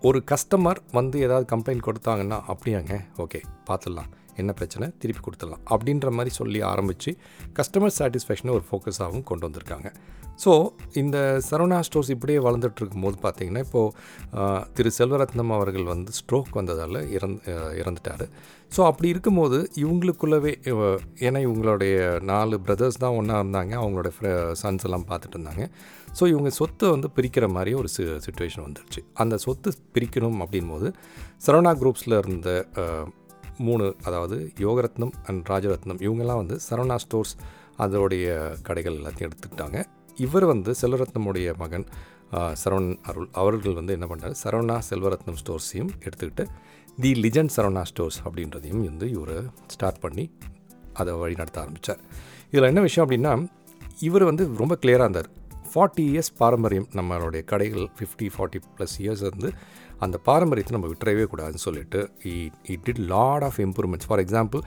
ஒரு 0.01 0.19
கஸ்டமர் 0.31 0.79
வந்து 0.91 1.17
ஏதாவது 1.19 1.45
கம்ப்ளைண்ட் 1.55 1.87
கொடுத்தாங்கன்னா 1.87 2.37
அப்படியாங்க? 2.51 2.93
ஓகே 3.17 3.39
பார்த்துடலாம். 3.69 4.11
என்ன 4.41 4.51
பிரச்சனை? 4.59 4.87
திருப்பி 5.01 5.21
கொடுத்துடலாம். 5.25 5.65
அப்படின்ற 5.75 6.09
மாதிரி 6.17 6.33
சொல்லி 6.39 6.61
ஆரம்பித்து 6.71 7.13
கஸ்டமர் 7.59 7.97
சாட்டிஸ்ஃபேக்ஷனை 7.99 8.53
ஒரு 8.59 8.65
ஃபோக்கஸாகவும் 8.69 9.27
கொண்டு 9.31 9.47
வந்திருக்காங்க. 9.47 9.89
ஸோ 10.43 10.51
இந்த 10.99 11.17
சரவணா 11.47 11.79
ஸ்டோர்ஸ் 11.87 12.09
இப்படியே 12.13 12.39
வளர்ந்துட்டு 12.45 12.81
இருக்கும்போது 12.81 13.17
பார்த்திங்கன்னா 13.25 13.61
இப்போது 13.65 14.63
திரு 14.77 14.89
செல்வரத்னம் 14.97 15.53
அவர்கள் 15.57 15.91
வந்து 15.91 16.11
ஸ்ட்ரோக் 16.19 16.57
வந்ததால் 16.59 16.97
இறந் 17.15 17.35
இறந்துட்டார். 17.81 18.25
ஸோ 18.75 18.81
அப்படி 18.89 19.07
இருக்கும்போது 19.13 19.57
இவங்களுக்குள்ளவே 19.83 20.53
ஏன்னா 21.27 21.39
இவங்களுடைய 21.47 21.95
நாலு 22.31 22.57
பிரதர்ஸ் 22.65 23.01
தான் 23.03 23.17
ஒன்றா 23.19 23.37
இருந்தாங்க. 23.43 23.73
அவங்களோட 23.81 24.09
சன்ஸ் 24.61 24.87
எல்லாம் 24.89 25.07
பார்த்துட்டு 25.11 25.37
இருந்தாங்க. 25.37 25.65
ஸோ 26.19 26.23
இவங்க 26.33 26.49
சொத்தை 26.59 26.87
வந்து 26.95 27.09
பிரிக்கிற 27.17 27.45
மாதிரி 27.57 27.73
ஒரு 27.81 27.89
சு 27.95 28.03
சுச்சுவேஷன் 28.25 28.65
வந்துருச்சு. 28.67 29.01
அந்த 29.23 29.35
சொத்து 29.45 29.71
பிரிக்கணும் 29.97 30.39
அப்படின் 30.45 30.71
போது 30.73 30.89
சரவணா 31.45 31.73
குரூப்ஸில் 31.81 32.21
இருந்த 32.23 32.49
மூணு 33.67 33.85
அதாவது 34.07 34.37
யோகரத்னம் 34.65 35.13
அண்ட் 35.29 35.43
ராஜரத்னம் 35.51 36.01
இவங்கெல்லாம் 36.05 36.41
வந்து 36.41 36.57
சரவணா 36.67 36.97
ஸ்டோர்ஸ் 37.03 37.33
அதோடைய 37.83 38.25
கடைகள் 38.67 38.97
எல்லாத்தையும் 38.99 39.29
எடுத்துக்கிட்டாங்க. 39.29 39.77
இவர் 40.17 40.45
வந்து 40.53 40.71
செல்வரத்னமுடைய 40.81 41.49
மகன் 41.63 41.85
சரவண் 42.61 42.91
அருள். 43.09 43.29
அவர்கள் 43.41 43.77
வந்து 43.79 43.95
என்ன 43.97 44.05
பண்ணார் 44.11 44.35
சரவணா 44.43 44.77
செல்வரத்னம் 44.89 45.39
ஸ்டோர்ஸையும் 45.41 45.91
எடுத்துக்கிட்டு 46.05 46.43
தி 47.03 47.11
லிஜண்ட் 47.23 47.53
சரவணா 47.55 47.83
ஸ்டோர்ஸ் 47.91 48.19
அப்படின்றதையும் 48.25 48.83
வந்து 48.89 49.07
இவர் 49.15 49.35
ஸ்டார்ட் 49.73 50.01
பண்ணி 50.05 50.25
அதை 51.01 51.11
வழி 51.21 51.35
நடத்த 51.41 51.59
ஆரம்பித்தார் 51.63 52.01
இதில் 52.51 52.69
என்ன 52.71 52.81
விஷயம் 52.87 53.05
அப்படின்னா 53.05 53.33
இவர் 54.07 54.25
வந்து 54.29 54.43
ரொம்ப 54.61 54.73
கிளியராக 54.81 55.07
இருந்தார். 55.07 55.29
ஃபார்ட்டி 55.71 56.03
இயர்ஸ் 56.11 56.31
பாரம்பரியம் 56.39 56.87
நம்மளுடைய 56.97 57.41
கடைகள் 57.51 57.85
ஃபிஃப்டி 57.97 58.27
ஃபார்ட்டி 58.35 58.59
ப்ளஸ் 58.77 58.95
இயர்ஸ் 59.03 59.23
வந்து 59.29 59.49
அந்த 60.05 60.17
பாரம்பரியத்தை 60.29 60.73
நம்ம 60.77 60.89
விட்டுறவே 60.93 61.25
கூடாதுன்னு 61.33 61.65
சொல்லிட்டு 61.67 62.01
he 62.33 62.77
did 62.87 63.03
lot 63.13 63.45
of 63.49 63.59
improvements 63.65 64.09
for 64.09 64.23
example 64.25 64.63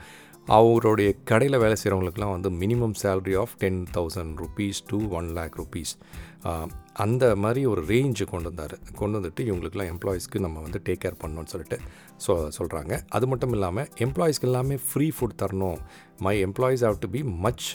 அவருடைய 0.55 1.09
கடையில் 1.29 1.61
வேலை 1.61 1.75
செய்கிறவங்களுக்குலாம் 1.81 2.33
வந்து 2.35 2.49
minimum 2.61 2.95
salary 3.03 3.35
of 3.43 3.53
ten 3.57 3.79
thousand 3.95 4.33
rupees 4.41 4.79
to 4.89 4.97
one 5.17 5.29
lakh 5.37 5.55
rupees 5.61 5.93
அந்த 7.03 7.25
மாதிரி 7.43 7.61
ஒரு 7.71 7.81
ரேஞ்சு 7.91 8.25
கொண்டு 8.31 8.47
வந்தார். 8.49 8.75
கொண்டு 8.99 9.15
வந்துட்டு 9.19 9.41
இவங்களுக்குலாம் 9.47 9.89
எம்ப்ளாயீஸ்க்கு 9.93 10.43
நம்ம 10.45 10.61
வந்து 10.65 10.79
டேக் 10.87 11.01
கேர் 11.03 11.17
பண்ணணும்னு 11.21 11.51
சொல்லிட்டு 11.53 11.77
சொ 12.25 12.33
சொல்கிறாங்க 12.57 12.93
அது 13.17 13.25
மட்டும் 13.31 13.55
இல்லாமல் 13.55 13.89
எம்ப்ளாயீஸ்க்கு 14.05 14.49
எல்லாமே 14.49 14.75
ஃப்ரீ 14.89 15.07
ஃபுட் 15.15 15.35
தரணும். 15.41 15.79
My 16.25 16.35
employees 16.45 16.85
have 16.87 17.01
to 17.05 17.09
be 17.15 17.21
much 17.45 17.65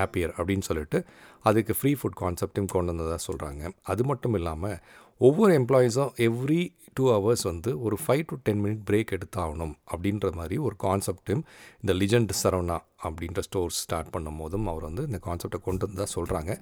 happier 0.00 0.34
அப்படின்னு 0.38 0.66
சொல்லிட்டு 0.70 1.00
அதுக்கு 1.48 1.72
ஃப்ரீ 1.78 1.94
ஃபுட் 2.00 2.20
கான்செப்டையும் 2.20 2.70
கொண்டு 2.74 2.92
வந்ததாக 2.92 3.20
சொல்கிறாங்க 3.28 3.72
அது 3.92 4.04
மட்டும் 4.04 4.36
இல்லாமல் 4.40 4.78
ஒவ்வொரு 5.20 5.52
எம்ப்ளாயீஸும் 5.60 6.10
எவ்ரி 6.26 6.62
டூ 6.94 7.04
ஹவர்ஸ் 7.10 7.42
வந்து 7.42 7.70
ஒரு 7.80 7.96
five 8.02 8.22
to 8.26 8.36
ten 8.42 8.60
minute 8.64 8.82
break 8.90 9.12
எடுத்தாகணும் 9.16 9.72
அப்படின்ற 9.92 10.32
மாதிரி 10.32 10.56
ஒரு 10.58 10.76
கான்செப்ட்டும் 10.82 11.42
இந்த 11.80 11.92
லிஜெண்ட் 11.92 12.32
சரவணா 12.42 12.76
அப்படின்ற 13.02 13.38
ஸ்டோர்ஸ் 13.38 13.78
ஸ்டார்ட் 13.84 14.10
பண்ணும் 14.10 14.36
போதும் 14.36 14.66
அவர் 14.66 14.82
வந்து 14.82 15.02
இந்த 15.02 15.20
கான்செப்டை 15.24 15.60
கொண்டு 15.62 15.86
வந்ததாக 15.86 16.08
சொல்கிறாங்க 16.16 16.52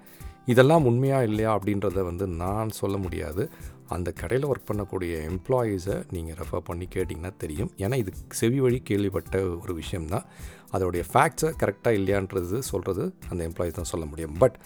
இதெல்லாம் 0.46 0.84
உண்மையா 0.84 1.22
இல்லையா 1.22 1.50
அப்படின்றத 1.58 2.04
வந்து 2.04 2.26
நான் 2.26 2.70
சொல்ல 2.80 2.96
முடியாது. 2.96 3.50
அந்த 3.88 4.12
கடையில் 4.12 4.46
ஒர்க் 4.46 4.68
பண்ணக்கூடிய 4.70 5.12
எம்ப்ளாயீஸை 5.30 5.96
நீங்கள் 6.10 6.36
ரெஃபர் 6.40 6.64
பண்ணி 6.64 6.88
கேட்டிங்கன்னா 6.94 7.32
தெரியும். 7.36 7.70
ஏன்னா 7.78 7.94
இது 7.94 8.12
செவி 8.40 8.60
வழி 8.60 8.80
கேள்விப்பட்ட 8.90 9.42
ஒரு 9.62 9.74
விஷயம்தான். 9.74 10.26
அதோடைய 10.72 11.02
ஃபேக்ட்ஸை 11.12 11.52
கரெக்டாக 11.62 11.98
இல்லையான்றது 12.00 12.58
சொல்கிறது 12.58 13.14
அந்த 13.30 13.40
எம்ப்ளாயீஸ் 13.48 13.78
தான் 13.80 13.92
சொல்ல 13.94 14.06
முடியும். 14.06 14.34
பட் 14.38 14.58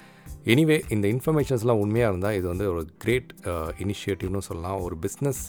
எனிவே 0.44 0.77
இந்த 0.88 1.07
இன்ஃபர்மேஷன்ஸ்லாம் 1.09 1.81
உண்மையாக 1.85 2.11
இருந்தால் 2.11 2.37
இது 2.38 2.46
வந்து 2.48 2.66
ஒரு 2.72 2.83
கிரேட் 2.98 3.31
இனிஷியேட்டிவ்னு 3.79 4.40
uh, 4.42 4.46
சொல்லலாம். 4.48 4.79
ஒரு 4.81 4.96
பிஸ்னஸ் 4.96 5.42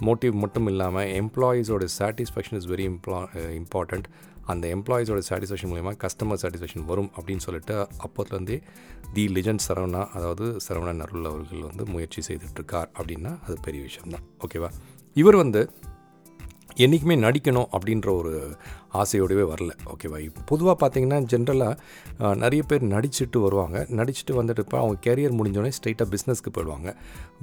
மோட்டிவ் 0.00 0.32
மட்டும் 0.32 0.66
இல்லாமல் 0.66 1.10
எம்ப்ளாயீஸோட 1.22 1.86
சாட்டிஸ்ஃபேக்ஷன் 1.98 2.58
இஸ் 2.58 2.66
வெரி 2.66 2.84
இம்ப்ளா 2.92 3.20
இம்பார்ட்டண்ட் 3.60 4.06
அந்த 4.46 4.64
எம்ப்ளாயீஸோட 4.76 5.20
சாட்டிஸ்ஃபேக்ஷன் 5.28 5.70
மூலயமா 5.72 5.92
கஸ்டமர் 6.04 6.40
சாட்டிஸ்ஃபேக்ஷன் 6.42 6.84
வரும் 6.84 7.10
அப்படின்னு 7.16 7.44
சொல்லிட்டு 7.46 7.74
அப்போத்துலேருந்தே 8.06 8.62
தி 9.14 9.24
லிஜெண்ட் 9.28 9.64
சரவணா 9.68 10.08
அதாவது 10.12 10.60
சரவணன் 10.68 11.00
அருள் 11.00 11.24
அவர்கள் 11.24 11.60
வந்து 11.60 11.84
முயற்சி 11.84 12.22
செய்துட்ருக்கார் 12.28 12.90
அப்படின்னா 12.98 13.38
அது 13.46 13.56
பெரிய 13.60 13.82
விஷயம்தான். 13.82 14.24
ஓகேவா 14.46 14.70
இவர் 15.16 15.36
வந்து 15.36 15.70
என்றைக்குமே 16.76 17.16
நடிக்கணும் 17.16 17.68
அப்படின்ற 17.72 18.08
ஒரு 18.16 18.32
ஆசையோடவே 19.00 19.44
வரல. 19.52 19.72
ஓகேவா 19.92 20.18
இப்போ 20.28 20.40
பொதுவாக 20.52 20.76
பார்த்தீங்கன்னா 20.82 21.18
ஜென்ரலாக 21.32 22.34
நிறைய 22.44 22.62
பேர் 22.70 22.84
நடிச்சுட்டு 22.94 23.38
வருவாங்க. 23.46 23.78
நடிச்சுட்டு 24.00 24.34
வந்துட்டு 24.40 24.64
இப்போ 24.66 24.78
அவங்க 24.82 24.96
கேரியர் 25.06 25.36
முடிஞ்சோடனே 25.38 25.72
ஸ்ட்ரைட்டாக 25.78 26.08
பிஸ்னஸ்க்கு 26.14 26.52
போயிடுவாங்க. 26.56 26.88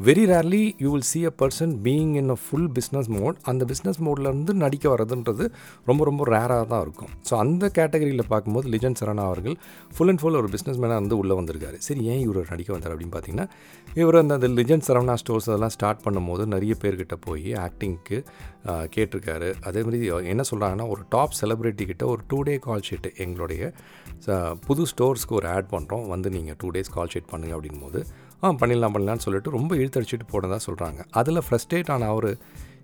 Very 0.08 0.24
rarely 0.32 0.62
you 0.84 0.90
will 0.94 1.08
see 1.12 1.20
a 1.30 1.34
person 1.42 1.74
being 1.88 2.14
in 2.22 2.34
a 2.36 2.38
full 2.44 2.70
business 2.78 3.10
mode 3.18 3.38
அந்த 3.52 3.64
பிஸ்னஸ் 3.72 4.00
மோட்லேருந்து 4.08 4.54
நடிக்க 4.64 4.86
வர்றதுன்றது 4.94 5.46
ரொம்ப 5.90 6.02
ரொம்ப 6.10 6.26
ரேராக 6.34 6.64
தான் 6.74 6.84
இருக்கும். 6.86 7.12
ஸோ 7.30 7.34
அந்த 7.44 7.64
கேட்டகரியில் 7.80 8.26
பார்க்கும்போது 8.34 8.68
லிஜன் 8.76 8.98
சரணா 9.02 9.26
அவர்கள் 9.32 9.58
ஃபுல் 9.96 10.12
அண்ட் 10.14 10.24
ஃபுல் 10.24 10.40
ஒரு 10.42 10.52
பிஸ்னஸ் 10.56 10.80
மேனாக 10.84 11.00
வந்து 11.04 11.18
உள்ளே 11.24 11.38
வந்திருக்காரு. 11.42 11.80
சரி 11.88 12.02
ஏன் 12.14 12.22
இவர் 12.28 12.52
நடிக்க 12.54 12.72
வந்தார் 12.76 12.94
அப்படின்னு 12.96 13.16
பார்த்தீங்கன்னா 13.18 13.48
இவர் 14.02 14.20
அந்த 14.22 14.34
அந்த 14.40 14.50
லிஜன் 14.60 14.86
சரவணா 14.88 15.16
ஸ்டோர்ஸ் 15.22 15.50
அதெல்லாம் 15.52 15.74
ஸ்டார்ட் 15.76 16.04
பண்ணும்போது 16.06 16.44
நிறைய 16.56 16.74
பேர்கிட்ட 16.84 17.16
போய் 17.28 17.48
ஆக்டிங்க்கு 17.66 18.18
கேட்டிருக்காரு. 18.96 19.48
அதே 19.68 19.82
மாதிரி 19.86 20.00
என்ன 20.34 20.44
சொல்கிறாங்கன்னா 20.50 20.88
ஒரு 20.94 21.04
டாப் 21.14 21.38
செலிப்ரிட்டி 21.42 21.86
கிட்ட 21.86 22.06
ஒரு 22.06 22.22
டூ 22.28 22.42
டே 22.42 22.58
கால் 22.58 22.86
ஷீட்டு 22.90 23.12
எங்களுடைய 23.16 23.72
புது 24.68 24.86
ஸ்டோர்ஸ்க்கு 24.86 25.38
ஒரு 25.40 25.48
ஆட் 25.48 25.72
பண்ணுறோம் 25.72 26.08
வந்து 26.08 26.30
நீங்கள் 26.30 26.56
டூ 26.58 26.70
டேஸ் 26.72 26.94
கால் 26.94 27.14
ஷீட் 27.14 27.32
பண்ணுங்க 27.32 27.56
அப்படின் 27.56 27.82
போது 27.82 28.02
ஆ 28.44 28.52
பண்ணிடலாம் 28.52 28.96
பண்ணலாம்னு 28.96 29.26
சொல்லிட்டு 29.28 29.50
ரொம்ப 29.50 29.76
இழுத்தடிச்சிட்டு 29.76 30.28
போனதாக 30.32 30.62
சொல்கிறாங்க 30.68 31.02
அதில் 31.12 31.46
ஃப்ரஸ்ட்ரேட் 31.48 31.92
ஆன 31.92 32.06
அவர் 32.06 32.38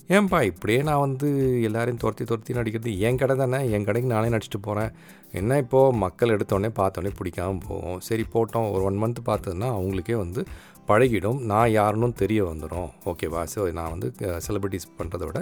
ஏன்பா 0.10 0.38
இப்படியே 0.44 0.82
நான் 0.82 1.00
வந்து 1.00 1.30
எல்லாரையும் 1.64 1.98
துரத்தி 1.98 2.26
துரத்தி 2.26 2.54
நடிக்கிறது? 2.54 2.92
என் 3.00 3.18
கடை 3.18 3.36
தானே 3.36 3.72
என் 3.72 3.84
கடைக்கு 3.84 4.10
நானே 4.14 4.28
நடிச்சிட்டு 4.28 4.60
போகிறேன் 4.62 4.92
என்ன 5.32 5.58
இப்போது 5.58 5.98
மக்கள் 5.98 6.34
எடுத்தோடனே 6.36 6.70
பார்த்தோன்னே 6.80 7.12
பிடிக்காமல் 7.18 7.64
போவோம் 7.68 8.00
சரி 8.00 8.26
போட்டோம். 8.34 8.70
ஒரு 8.72 8.84
ஒன் 8.84 9.02
மந்த் 9.04 9.22
பார்த்ததுன்னா 9.26 9.70
அவங்களுக்கே 9.78 10.16
வந்து 10.16 10.44
பழகிடும். 10.90 11.40
நான் 11.52 11.74
யாருன்னு 11.78 12.20
தெரிய 12.24 12.42
வந்துடும் 12.50 12.92
ஓகேவா 13.12 13.42
ஸோ 13.54 13.66
நான் 13.80 13.94
வந்து 13.96 14.10
செலிப்ரிட்டிஸ் 14.48 14.94
பண்ணுறத 15.00 15.26
விட 15.30 15.42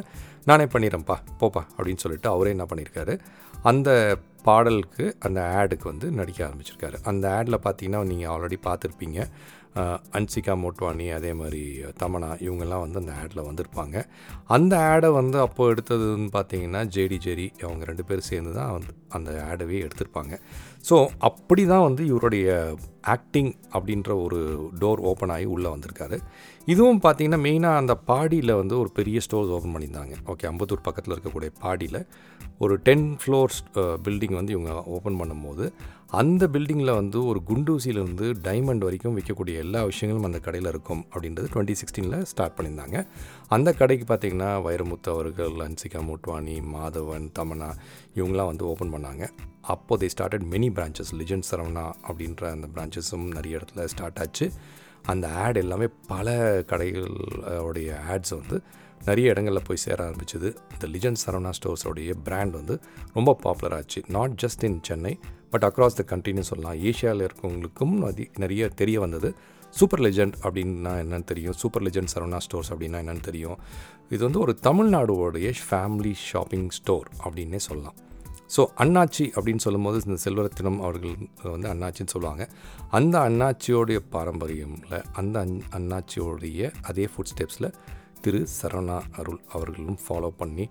நானே 0.52 0.68
பண்ணிடுறேன்ப்பா 0.76 1.18
போப்பா 1.42 1.64
அப்படின்னு 1.76 2.04
சொல்லிட்டு 2.06 2.30
அவரே 2.36 2.54
என்ன 2.56 2.68
பண்ணியிருக்காரு 2.72 3.16
அந்த 3.72 3.90
பாடலுக்கு 4.48 5.06
அந்த 5.28 5.40
ஆடுக்கு 5.60 5.86
வந்து 5.92 6.08
நடிக்க 6.18 6.40
ஆரம்பிச்சிருக்காரு. 6.48 6.98
அந்த 7.10 7.26
ஆடில் 7.38 7.64
பார்த்தீங்கன்னா 7.64 8.02
நீங்கள் 8.10 8.32
ஆல்ரெடி 8.34 8.58
பார்த்துருப்பீங்க 8.66 9.20
அன்சிகா 10.18 10.54
மோட்வானி 10.64 11.06
அதே 11.16 11.32
மாதிரி 11.40 11.62
தமனா 12.02 12.30
இவங்கெல்லாம் 12.46 12.84
வந்து 12.84 13.00
அந்த 13.02 13.14
ஆடில் 13.22 13.42
வந்திருப்பாங்க. 13.48 13.96
அந்த 14.56 14.74
ஆடை 14.92 15.10
வந்து 15.18 15.38
அப்போது 15.46 15.72
எடுத்ததுன்னு 15.74 16.30
பார்த்தீங்கன்னா 16.38 16.82
ஜேடி 16.96 17.18
ஜெரி 17.26 17.48
அவங்க 17.64 17.84
ரெண்டு 17.90 18.06
பேரும் 18.10 18.30
சேர்ந்து 18.30 18.54
தான் 18.60 18.72
வந்து 18.76 18.94
அந்த 19.18 19.32
ஆடவே 19.50 19.80
எடுத்திருப்பாங்க. 19.88 20.34
ஸோ 20.88 20.96
அப்படி 21.30 21.64
தான் 21.72 21.86
வந்து 21.88 22.04
இவருடைய 22.12 22.48
ஆக்டிங் 23.14 23.52
அப்படின்ற 23.76 24.12
ஒரு 24.26 24.40
டோர் 24.82 25.02
ஓப்பன் 25.12 25.34
ஆகி 25.36 25.48
உள்ளே 25.56 25.70
வந்திருக்காரு. 25.76 26.18
இதுவும் 26.74 27.02
பார்த்தீங்கன்னா 27.06 27.40
மெயினாக 27.48 27.82
அந்த 27.82 27.94
பாடியில் 28.10 28.60
வந்து 28.62 28.76
ஒரு 28.84 28.90
பெரிய 29.00 29.18
ஸ்டோர்ஸ் 29.26 29.54
ஓப்பன் 29.58 29.74
பண்ணியிருந்தாங்க. 29.76 30.16
ஓகே 30.34 30.48
அம்பத்தூர் 30.52 30.86
பக்கத்தில் 30.88 31.16
இருக்கக்கூடிய 31.16 31.52
பாடியில் 31.64 32.00
ஒரு 32.66 32.76
டென் 32.88 33.08
ஃப்ளோர்ஸ் 33.22 33.60
பில்டிங் 34.06 34.36
வந்து 34.40 34.54
இவங்க 34.56 34.74
ஓப்பன் 34.98 35.20
பண்ணும்போது 35.22 35.66
அந்த 36.20 36.44
பில்டிங்கில் 36.54 36.98
வந்து 36.98 37.20
ஒரு 37.30 37.40
குண்டூசியிலேருந்து 37.48 38.26
டைமண்ட் 38.48 38.84
வரைக்கும் 38.88 39.16
விற்கக்கூடிய 39.18 39.56
எல்லா 39.64 39.82
விஷயங்களும் 39.90 40.28
அந்த 40.28 40.40
கடையில் 40.46 40.70
இருக்கும் 40.72 41.02
அப்படின்றது 41.14 41.48
டுவெண்ட்டி 41.54 41.76
சிக்ஸ்டீனில் 41.82 42.26
ஸ்டார்ட் 42.32 42.56
பண்ணியிருந்தாங்க. 42.58 43.00
அந்த 43.56 43.70
கடைக்கு 43.80 44.06
பார்த்திங்கன்னா 44.12 44.50
வைரமுத்து 44.68 45.10
அவர்கள் 45.16 45.58
அன்சிகா 45.68 46.02
மோட்வானி 46.10 46.56
மாதவன் 46.76 47.28
தமனா 47.40 47.70
இவங்களாம் 48.20 48.52
வந்து 48.52 48.66
ஓப்பன் 48.72 48.94
பண்ணாங்க. 48.96 49.26
அப்போ 49.76 49.98
they 50.04 50.10
started 50.16 50.48
many 50.54 50.70
branches 50.78 51.14
legend 51.22 51.50
Saravana 51.52 51.86
அப்படின்ற 52.08 52.46
அந்த 52.56 52.70
பிரான்ச்சஸும் 52.76 53.28
நிறைய 53.38 53.60
இடத்துல 53.60 53.90
ஸ்டார்ட் 53.96 54.22
ஆச்சு. 54.26 54.48
அந்த 55.14 55.28
ஆட் 55.44 55.62
எல்லாமே 55.66 55.88
பல 56.14 56.38
கடைகளுடைய 56.72 57.90
ஆட்ஸ் 58.14 58.36
வந்து 58.40 58.58
நிறைய 59.08 59.34
இடங்களில் 59.34 59.68
போய் 59.68 59.82
சேர 59.86 59.98
ஆரம்பிச்சது. 60.10 60.50
இந்த 60.74 60.86
லிஜெண்ட் 60.94 61.22
சரவணா 61.24 61.52
ஸ்டோர்ஸோடைய 61.58 62.12
பிராண்ட் 62.28 62.56
வந்து 62.60 62.76
ரொம்ப 63.18 63.34
பாப்புலர் 63.44 63.76
ஆச்சு. 63.80 64.00
Not 64.16 64.36
just 64.44 64.64
in 64.70 64.80
Chennai 64.90 65.14
but 65.56 65.68
across 65.70 66.00
the 66.02 66.06
கண்ட்ரின்னு 66.14 66.48
சொல்லலாம். 66.52 66.80
ஏஷியாவில் 66.92 67.26
இருக்கவங்களுக்கும் 67.28 67.98
அது 68.12 68.24
நிறைய 68.44 68.70
தெரிய 68.82 69.00
வந்தது. 69.06 69.30
சூப்பர் 69.74 70.02
லெஜெண்ட் 70.06 70.36
அப்படின்னா 70.46 70.92
என்னென்னு 71.04 71.28
தெரியும். 71.30 71.56
சூப்பர் 71.62 71.84
லெஜெண்ட் 71.86 72.12
சரவணா 72.14 72.40
ஸ்டோர்ஸ் 72.46 72.70
அப்படின்னா 72.74 73.00
என்னென்னு 73.04 73.24
தெரியும். 73.30 73.58
இது 74.16 74.22
வந்து 74.28 74.42
ஒரு 74.46 74.54
தமிழ்நாடுவோடைய 74.68 75.50
ஃபேமிலி 75.68 76.14
ஷாப்பிங் 76.30 76.68
ஸ்டோர் 76.78 77.08
அப்படின்னே 77.24 77.60
சொல்லலாம். 77.68 77.98
ஸோ 78.56 78.62
அண்ணாச்சி 78.84 79.26
அப்படின்னு 79.36 79.64
சொல்லும்போது 79.66 80.00
இந்த 80.08 80.18
செல்வரத்தினம் 80.26 80.80
அவர்கள் 80.86 81.14
வந்து 81.54 81.68
அண்ணாச்சின்னு 81.74 82.14
சொல்லுவாங்க. 82.16 82.44
அந்த 82.98 83.16
அண்ணாச்சியோடைய 83.30 84.00
பாரம்பரியமில் 84.16 84.98
அந்த 85.22 85.36
அந் 85.46 85.56
அண்ணாச்சியோடைய 85.80 86.70
அதே 86.90 87.08
ஃபுட் 87.14 87.32
ஸ்டெப்ஸில் 87.34 87.70
திரு 88.26 88.42
சரவணா 88.60 88.98
அருள் 89.22 89.42
அவர்களும் 89.56 90.00
ஃபாலோ 90.04 90.32
பண்ணி 90.42 90.68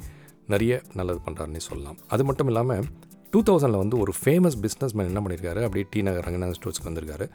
நிறைய 0.53 0.73
நல்லது 1.01 1.21
பண்ணுறாருன்னே 1.27 1.63
சொல்லலாம். 1.71 1.99
அது 2.15 2.23
மட்டும் 2.29 2.51
இல்லாமல் 2.53 2.87
டூ 3.35 3.41
தௌசண்டில் 3.49 3.81
வந்து 3.83 3.97
ஒரு 4.03 4.13
ஃபேமஸ் 4.21 4.57
பிஸ்னஸ் 4.65 4.95
மேன் 4.97 5.09
என்ன 5.11 5.21
பண்ணியிருக்காரு 5.25 5.61
அப்படியே 5.67 5.85
டி 5.93 6.01
நகர் 6.07 6.27
ரங்கநாதன் 6.27 6.59
ஸ்டோர்ஸ்க்கு 6.59 6.89
வந்திருக்காரு. 6.89 7.27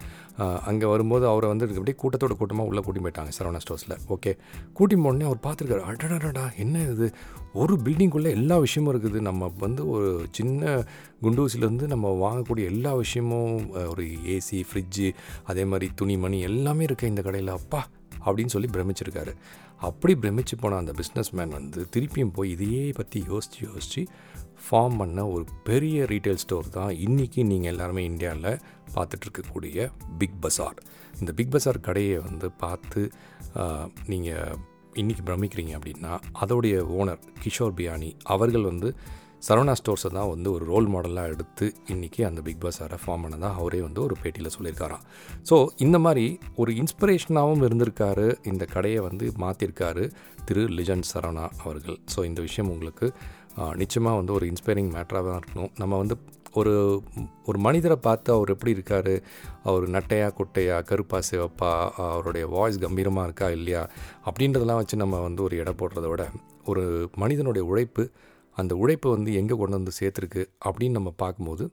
அங்கே 0.70 0.86
வரும்போது 0.86 1.26
அவரை 1.32 1.48
வந்து 1.52 1.66
அப்படியே 1.80 1.98
கூட்டத்தோட 2.04 2.36
கூட்டமாக 2.42 2.70
உள்ளே 2.70 2.82
கூட்டி 2.86 3.02
போயிட்டாங்க 3.06 3.32
சரவணா 3.38 3.62
ஸ்டோர்ஸில் 3.66 3.96
ஓகே 4.16 4.32
கூட்டி 4.80 4.98
போனே 5.06 5.26
அவர் 5.30 5.44
பார்த்துருக்காரு 5.48 5.84
அடடாடா 5.92 6.46
என்ன 6.64 6.84
இது? 6.94 7.08
ஒரு 7.62 7.76
பில்டிங்குள்ளே 7.86 8.32
எல்லா 8.40 8.58
விஷயமும் 8.66 8.92
இருக்குது. 8.94 9.20
நம்ம 9.30 9.52
வந்து 9.66 9.84
ஒரு 9.96 10.10
சின்ன 10.32 10.84
குண்டூசிலேருந்து 11.24 11.88
நம்ம 11.94 12.12
வாங்கக்கூடிய 12.26 12.66
எல்லா 12.74 12.92
விஷயமும் 13.04 13.56
ஒரு 13.92 14.06
ஏசி 14.36 14.60
ஃப்ரிட்ஜு 14.70 15.08
அதே 15.52 15.66
மாதிரி 15.72 15.90
துணிமணி 16.02 16.40
எல்லாமே 16.50 16.86
இருக்குது 16.86 17.14
இந்த 17.14 17.24
கடையில்? 17.28 17.58
அப்பா! 17.60 17.82
அப்படின்னு 18.26 18.54
சொல்லி 18.54 18.70
பிரமிச்சிருக்காரு. 18.76 19.34
அப்படி 19.88 20.14
பிரமிச்சு 20.24 20.56
போன 20.62 20.78
அந்த 20.78 20.94
பிஸ்னஸ் 21.00 21.32
மேன் 21.38 21.54
வந்து 21.58 21.82
திருப்பியும் 21.94 22.34
போய் 22.38 22.50
இதையே 22.56 22.82
பற்றி 22.98 23.20
யோசித்து 23.28 23.60
யோசித்து 23.68 24.02
ஃபார்ம் 24.66 24.98
பண்ண 25.02 25.20
ஒரு 25.28 25.44
பெரிய 25.64 26.06
ரீட்டைல் 26.06 26.42
ஸ்டோர் 26.44 26.74
தான் 26.78 26.92
இன்றைக்கி 27.06 27.44
நீங்கள் 27.44 27.72
எல்லாருமே 27.74 28.04
இந்தியாவில் 28.04 28.60
பார்த்துட்ருக்கக்கூடிய 28.96 29.88
பிக் 30.18 30.40
பஸார் 30.42 30.80
இந்த 31.20 31.32
பிக் 31.40 31.54
பஸார் 31.56 31.86
கடையை 31.88 32.18
வந்து 32.28 32.50
பார்த்து 32.64 33.04
நீங்கள் 34.14 34.58
இன்றைக்கி 35.02 35.24
பிரமிக்கிறீங்க 35.30 35.74
அப்படின்னா 35.80 36.14
அதோடைய 36.44 36.76
ஓனர் 37.00 37.24
கிஷோர் 37.44 37.78
பியானி 37.80 38.12
அவர்கள் 38.36 38.70
வந்து 38.72 38.90
சரவணா 39.48 39.74
ஸ்டோர்ஸை 39.80 40.10
தான் 40.16 40.30
வந்து 40.32 40.50
ஒரு 40.56 40.64
ரோல் 40.70 40.88
மாடலாக 40.94 41.32
எடுத்து 41.34 41.66
இன்றைக்கி 41.94 42.22
அந்த 42.30 42.40
பிக் 42.48 42.64
பஸாரை 42.64 42.98
ஃபார்ம் 43.04 43.24
பண்ணதாக 43.26 43.60
அவரே 43.60 43.80
வந்து 43.86 44.02
ஒரு 44.06 44.16
பேட்டியில் 44.22 44.54
சொல்லியிருக்காராம். 44.56 45.04
ஸோ 45.50 45.56
இந்த 45.86 45.98
மாதிரி 46.06 46.26
ஒரு 46.62 46.72
இன்ஸ்பிரேஷனாகவும் 46.82 47.64
இருந்திருக்காரு. 47.68 48.28
இந்த 48.52 48.66
கடையை 48.74 49.02
வந்து 49.08 49.28
மாற்றிருக்காரு 49.44 50.04
திரு 50.48 50.64
லிஜன் 50.80 51.06
சரவணா 51.12 51.46
அவர்கள். 51.64 51.98
ஸோ 52.16 52.26
இந்த 52.30 52.42
விஷயம் 52.48 52.72
உங்களுக்கு 52.76 53.08
நிச்சயமாக 53.76 54.18
வந்து 54.18 54.34
ஒரு 54.34 54.46
இன்ஸ்பைரிங் 54.46 54.92
மேட்டராக 54.96 55.24
தான் 55.28 55.40
இருக்கணும். 55.42 55.72
நம்ம 55.78 55.98
வந்து 55.98 56.16
ஒரு 56.54 57.04
ஒரு 57.46 57.58
மனிதரை 57.60 57.96
பார்த்து 57.96 58.34
அவர் 58.34 58.50
எப்படி 58.50 58.72
இருக்கார்? 58.72 59.22
அவர் 59.64 59.86
நட்டையா 59.90 60.28
குட்டையா 60.40 60.84
கருப்பா 60.84 61.20
சிவப்பா 61.32 61.72
அவருடைய 61.96 62.48
வாய்ஸ் 62.48 62.80
கம்பீரமாக 62.80 63.24
இருக்கா 63.24 63.50
இல்லையா? 63.50 63.90
அப்படின்றதெல்லாம் 64.26 64.82
வச்சு 64.82 64.98
நம்ம 64.98 65.20
வந்து 65.20 65.44
ஒரு 65.44 65.58
எடை 65.58 65.74
போடுறத 65.78 66.08
விட 66.08 66.26
ஒரு 66.66 67.10
மனிதனுடைய 67.16 67.68
உழைப்பு 67.68 68.12
அந்த 68.58 68.76
உழைப்பை 68.76 69.12
வந்து 69.12 69.34
எங்கே 69.34 69.56
கொண்டு 69.58 69.78
வந்து 69.78 69.92
சேர்த்துருக்கு 70.00 70.44
அப்படின்னு 70.66 70.90
நம்ம 70.90 71.14
பார்க்கும்போது 71.18 71.66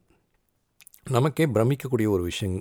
நமக்கே 1.15 1.45
பிரமிக்கக்கூடிய 1.55 2.07
ஒரு 2.15 2.23
விஷயம் 2.29 2.59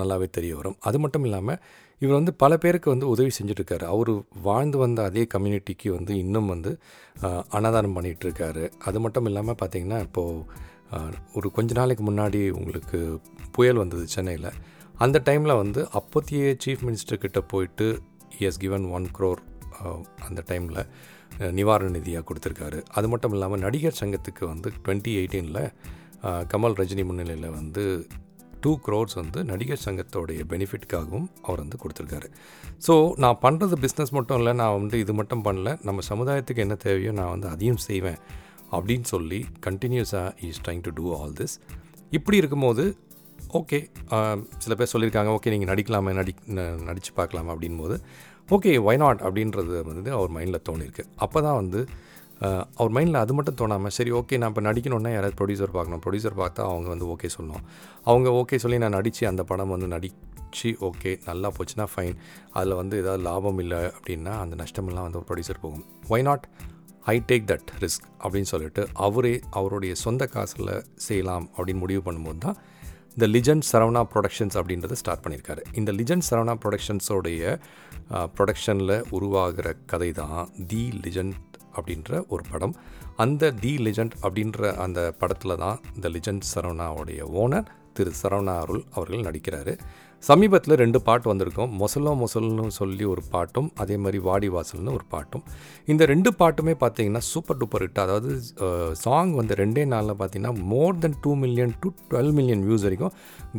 நல்லாவே 0.00 0.26
தெரிய 0.36 0.52
வரும். 0.56 0.78
அது 0.88 0.98
மட்டும் 1.02 1.26
இல்லாமல் 1.26 1.60
இவர் 2.02 2.18
வந்து 2.18 2.32
பல 2.42 2.52
பேருக்கு 2.62 2.88
வந்து 2.92 3.06
உதவி 3.12 3.30
செஞ்சுட்ருக்காரு. 3.36 3.84
அவர் 3.94 4.10
வாழ்ந்து 4.46 4.78
வந்த 4.82 5.00
அதே 5.08 5.22
கம்யூனிட்டிக்கு 5.34 5.88
வந்து 5.96 6.12
இன்னும் 6.24 6.50
வந்து 6.54 6.70
அன்னதானம் 7.56 7.96
பண்ணிகிட்ருக்காரு 7.96 8.64
அது 8.88 9.00
மட்டும் 9.04 9.28
இல்லாமல் 9.30 9.58
பார்த்திங்கன்னா 9.62 10.00
இப்போது 10.06 10.44
ஒரு 11.38 11.48
கொஞ்ச 11.56 11.70
நாளைக்கு 11.80 12.04
முன்னாடி 12.10 12.40
உங்களுக்கு 12.58 12.98
புயல் 13.56 13.82
வந்தது 13.82 14.04
சென்னையில். 14.16 14.50
அந்த 15.04 15.16
டைமில் 15.28 15.60
வந்து 15.62 15.80
அப்போத்திய 15.98 16.52
சீஃப் 16.64 16.84
மினிஸ்டர்கிட்ட 16.88 17.40
போயிட்டு 17.52 17.88
எஸ் 18.48 18.62
கிவன் 18.64 18.86
ஒன் 18.96 19.08
க்ரோர் 19.16 19.42
அந்த 20.28 20.40
டைமில் 20.50 20.82
நிவாரண 21.58 21.88
நிதியாக 21.96 22.24
கொடுத்துருக்காரு. 22.28 22.78
அது 22.98 23.06
மட்டும் 23.12 23.34
இல்லாமல் 23.36 23.62
நடிகர் 23.64 24.00
சங்கத்துக்கு 24.00 24.44
வந்து 24.52 24.68
டுவெண்ட்டி 24.84 25.12
எயிட்டீனில் 25.20 25.64
கமல் 26.52 26.76
ரஜினி 26.80 27.04
முன்னிலையில் 27.08 27.48
வந்து 27.58 27.84
டூ 28.62 28.70
க்ரோர்ஸ் 28.84 29.16
வந்து 29.20 29.40
நடிகர் 29.50 29.82
சங்கத்தோடைய 29.84 30.42
பெனிஃபிட்காகவும் 30.52 31.26
அவர் 31.46 31.60
வந்து 31.62 31.78
கொடுத்துருக்காரு. 31.82 32.28
ஸோ 32.86 32.94
நான் 33.22 33.38
பண்ணுறது 33.44 33.74
பிஸ்னஸ் 33.84 34.12
மட்டும் 34.18 34.38
இல்லை 34.40 34.52
நான் 34.60 34.76
வந்து 34.78 34.96
இது 35.04 35.12
மட்டும் 35.20 35.44
பண்ணல 35.48 35.72
நம்ம 35.88 36.02
சமுதாயத்துக்கு 36.10 36.64
என்ன 36.66 36.76
தேவையோ 36.86 37.12
நான் 37.20 37.32
வந்து 37.34 37.48
அதையும் 37.54 37.82
செய்வேன் 37.88 38.20
அப்படின்னு 38.76 39.08
சொல்லி 39.14 39.40
கண்டினியூஸாக 39.66 40.46
is 40.48 40.62
trying 40.66 40.84
to 40.86 40.92
do 41.00 41.04
all 41.18 41.34
this 41.40 41.56
இப்படி 42.18 42.36
இருக்கும்போது 42.42 42.84
ஓகே 43.58 43.78
சில 44.64 44.72
பேர் 44.78 44.92
சொல்லியிருக்காங்க 44.92 45.30
ஓகே 45.36 45.52
நீங்கள் 45.54 45.70
நடிக்கலாமே 45.72 46.12
நடி 46.20 46.32
நடித்து 46.88 47.12
பார்க்கலாமா 47.20 47.52
அப்படின் 47.54 47.80
போது 47.82 47.96
ஓகே 48.56 48.72
ஒய் 48.88 49.00
நாட் 49.02 49.22
அப்படின்றது 49.26 49.76
வந்து 49.92 50.10
அவர் 50.16 50.34
மைண்டில் 50.36 50.64
தோணியிருக்கு. 50.68 51.04
அப்போ 51.24 51.38
தான் 51.46 51.58
வந்து 51.60 51.80
அவர் 52.80 52.92
மைண்டில் 52.96 53.20
அது 53.22 53.34
மட்டும் 53.36 53.58
தோணாமல் 53.60 53.94
சரி 53.96 54.10
ஓகே 54.18 54.38
நான் 54.40 54.52
இப்போ 54.52 54.62
நடிக்கணும்னா 54.68 55.10
யாராவது 55.14 55.36
ப்ரொடியூசர் 55.40 55.74
பார்க்கணும். 55.76 56.02
ப்ரொடியூசர் 56.04 56.36
பார்த்தா 56.42 56.62
அவங்க 56.72 56.88
வந்து 56.94 57.06
ஓகே 57.14 57.28
சொல்லணும். 57.36 57.64
அவங்க 58.10 58.28
ஓகே 58.40 58.58
சொல்லி 58.64 58.78
நான் 58.84 58.96
நடித்து 58.98 59.24
அந்த 59.32 59.44
படம் 59.50 59.72
வந்து 59.74 59.88
நடித்து 59.94 60.70
ஓகே 60.88 61.12
நல்லா 61.28 61.48
போச்சுன்னா 61.56 61.86
ஃபைன் 61.92 62.16
அதில் 62.58 62.78
வந்து 62.82 62.96
ஏதாவது 63.02 63.22
லாபம் 63.28 63.60
இல்லை 63.64 63.80
அப்படின்னா 63.96 64.34
அந்த 64.44 64.54
நஷ்டமெல்லாம் 64.62 65.06
வந்து 65.08 65.20
ஒரு 65.20 65.28
ப்ரொடியூசர் 65.30 65.62
போகும். 65.64 65.84
Why 66.12 66.26
not 66.28 66.46
I 67.14 67.16
take 67.30 67.44
that 67.50 67.68
risk 67.82 68.06
அப்படின்னு 68.22 68.50
சொல்லிட்டு 68.52 68.84
அவரே 69.06 69.34
அவருடைய 69.58 69.92
சொந்த 70.04 70.26
காசில் 70.36 70.72
செய்யலாம் 71.08 71.46
அப்படின்னு 71.56 71.82
முடிவு 71.84 72.02
பண்ணும்போது 72.06 72.40
தான் 72.46 72.58
இந்த 73.16 73.26
லிஜெண்ட் 73.34 73.66
சரவணா 73.72 74.00
ப்ரொடக்ஷன்ஸ் 74.12 74.56
அப்படின்றத 74.60 74.96
ஸ்டார்ட் 75.00 75.22
பண்ணியிருக்காரு. 75.24 75.62
இந்த 75.80 75.90
லிஜெண்ட் 75.98 76.26
சரவணா 76.28 76.54
ப்ரொடக்ஷன்ஸோடைய 76.62 77.52
ப்ரொடக்ஷனில் 78.36 78.96
உருவாகிற 79.16 79.68
கதை 79.92 80.10
தான் 80.18 80.40
தி 80.70 80.82
லிஜெண்ட் 81.04 81.36
அப்படின்ற 81.76 82.26
ஒரு 82.28 82.42
படம். 82.50 82.74
அந்த 83.16 83.50
தி 83.50 83.76
லெஜண்ட் 83.76 84.16
அப்படின்ற 84.22 84.74
அந்த 84.74 85.14
படத்தில் 85.18 85.56
தான் 85.56 85.80
இந்த 85.94 86.08
லெஜண்ட் 86.08 86.48
சரவணாவுடைய 86.54 87.22
ஓனர் 87.42 87.66
திரு 87.94 88.12
சரவணா 88.22 88.54
அருள் 88.58 88.82
அவர்கள் 88.92 89.22
நடிக்கிறாரு. 89.22 89.78
சமீபத்தில் 90.22 90.74
ரெண்டு 90.82 90.98
பாட்டு 91.06 91.26
வந்திருக்கும். 91.30 91.72
மொசலோ 91.80 92.12
மொசல்னு 92.20 92.74
சொல்லி 92.78 93.04
ஒரு 93.12 93.22
பாட்டும் 93.32 93.68
அதே 93.82 93.96
மாதிரி 94.04 94.18
வாடி 94.28 94.48
வாசல்னு 94.54 94.94
ஒரு 94.98 95.06
பாட்டும். 95.14 95.44
இந்த 95.92 96.02
ரெண்டு 96.12 96.30
பாட்டுமே 96.40 96.74
பார்த்தீங்கன்னா 96.84 97.22
சூப்பர் 97.32 97.58
டூப்பர் 97.60 97.84
ஹிட் 97.84 98.00
அதாவது 98.04 98.30
சாங் 99.04 99.32
வந்து 99.40 99.56
ரெண்டே 99.62 99.84
நாளில் 99.94 100.18
பார்த்தீங்கன்னா 100.20 100.54
more 100.72 101.02
than 101.04 101.18
two 101.26 101.34
million 101.42 101.74
to 101.82 101.90
twelve 102.12 102.32
million 102.38 102.64
views 102.68 102.86
வரைக்கும் 102.88 103.14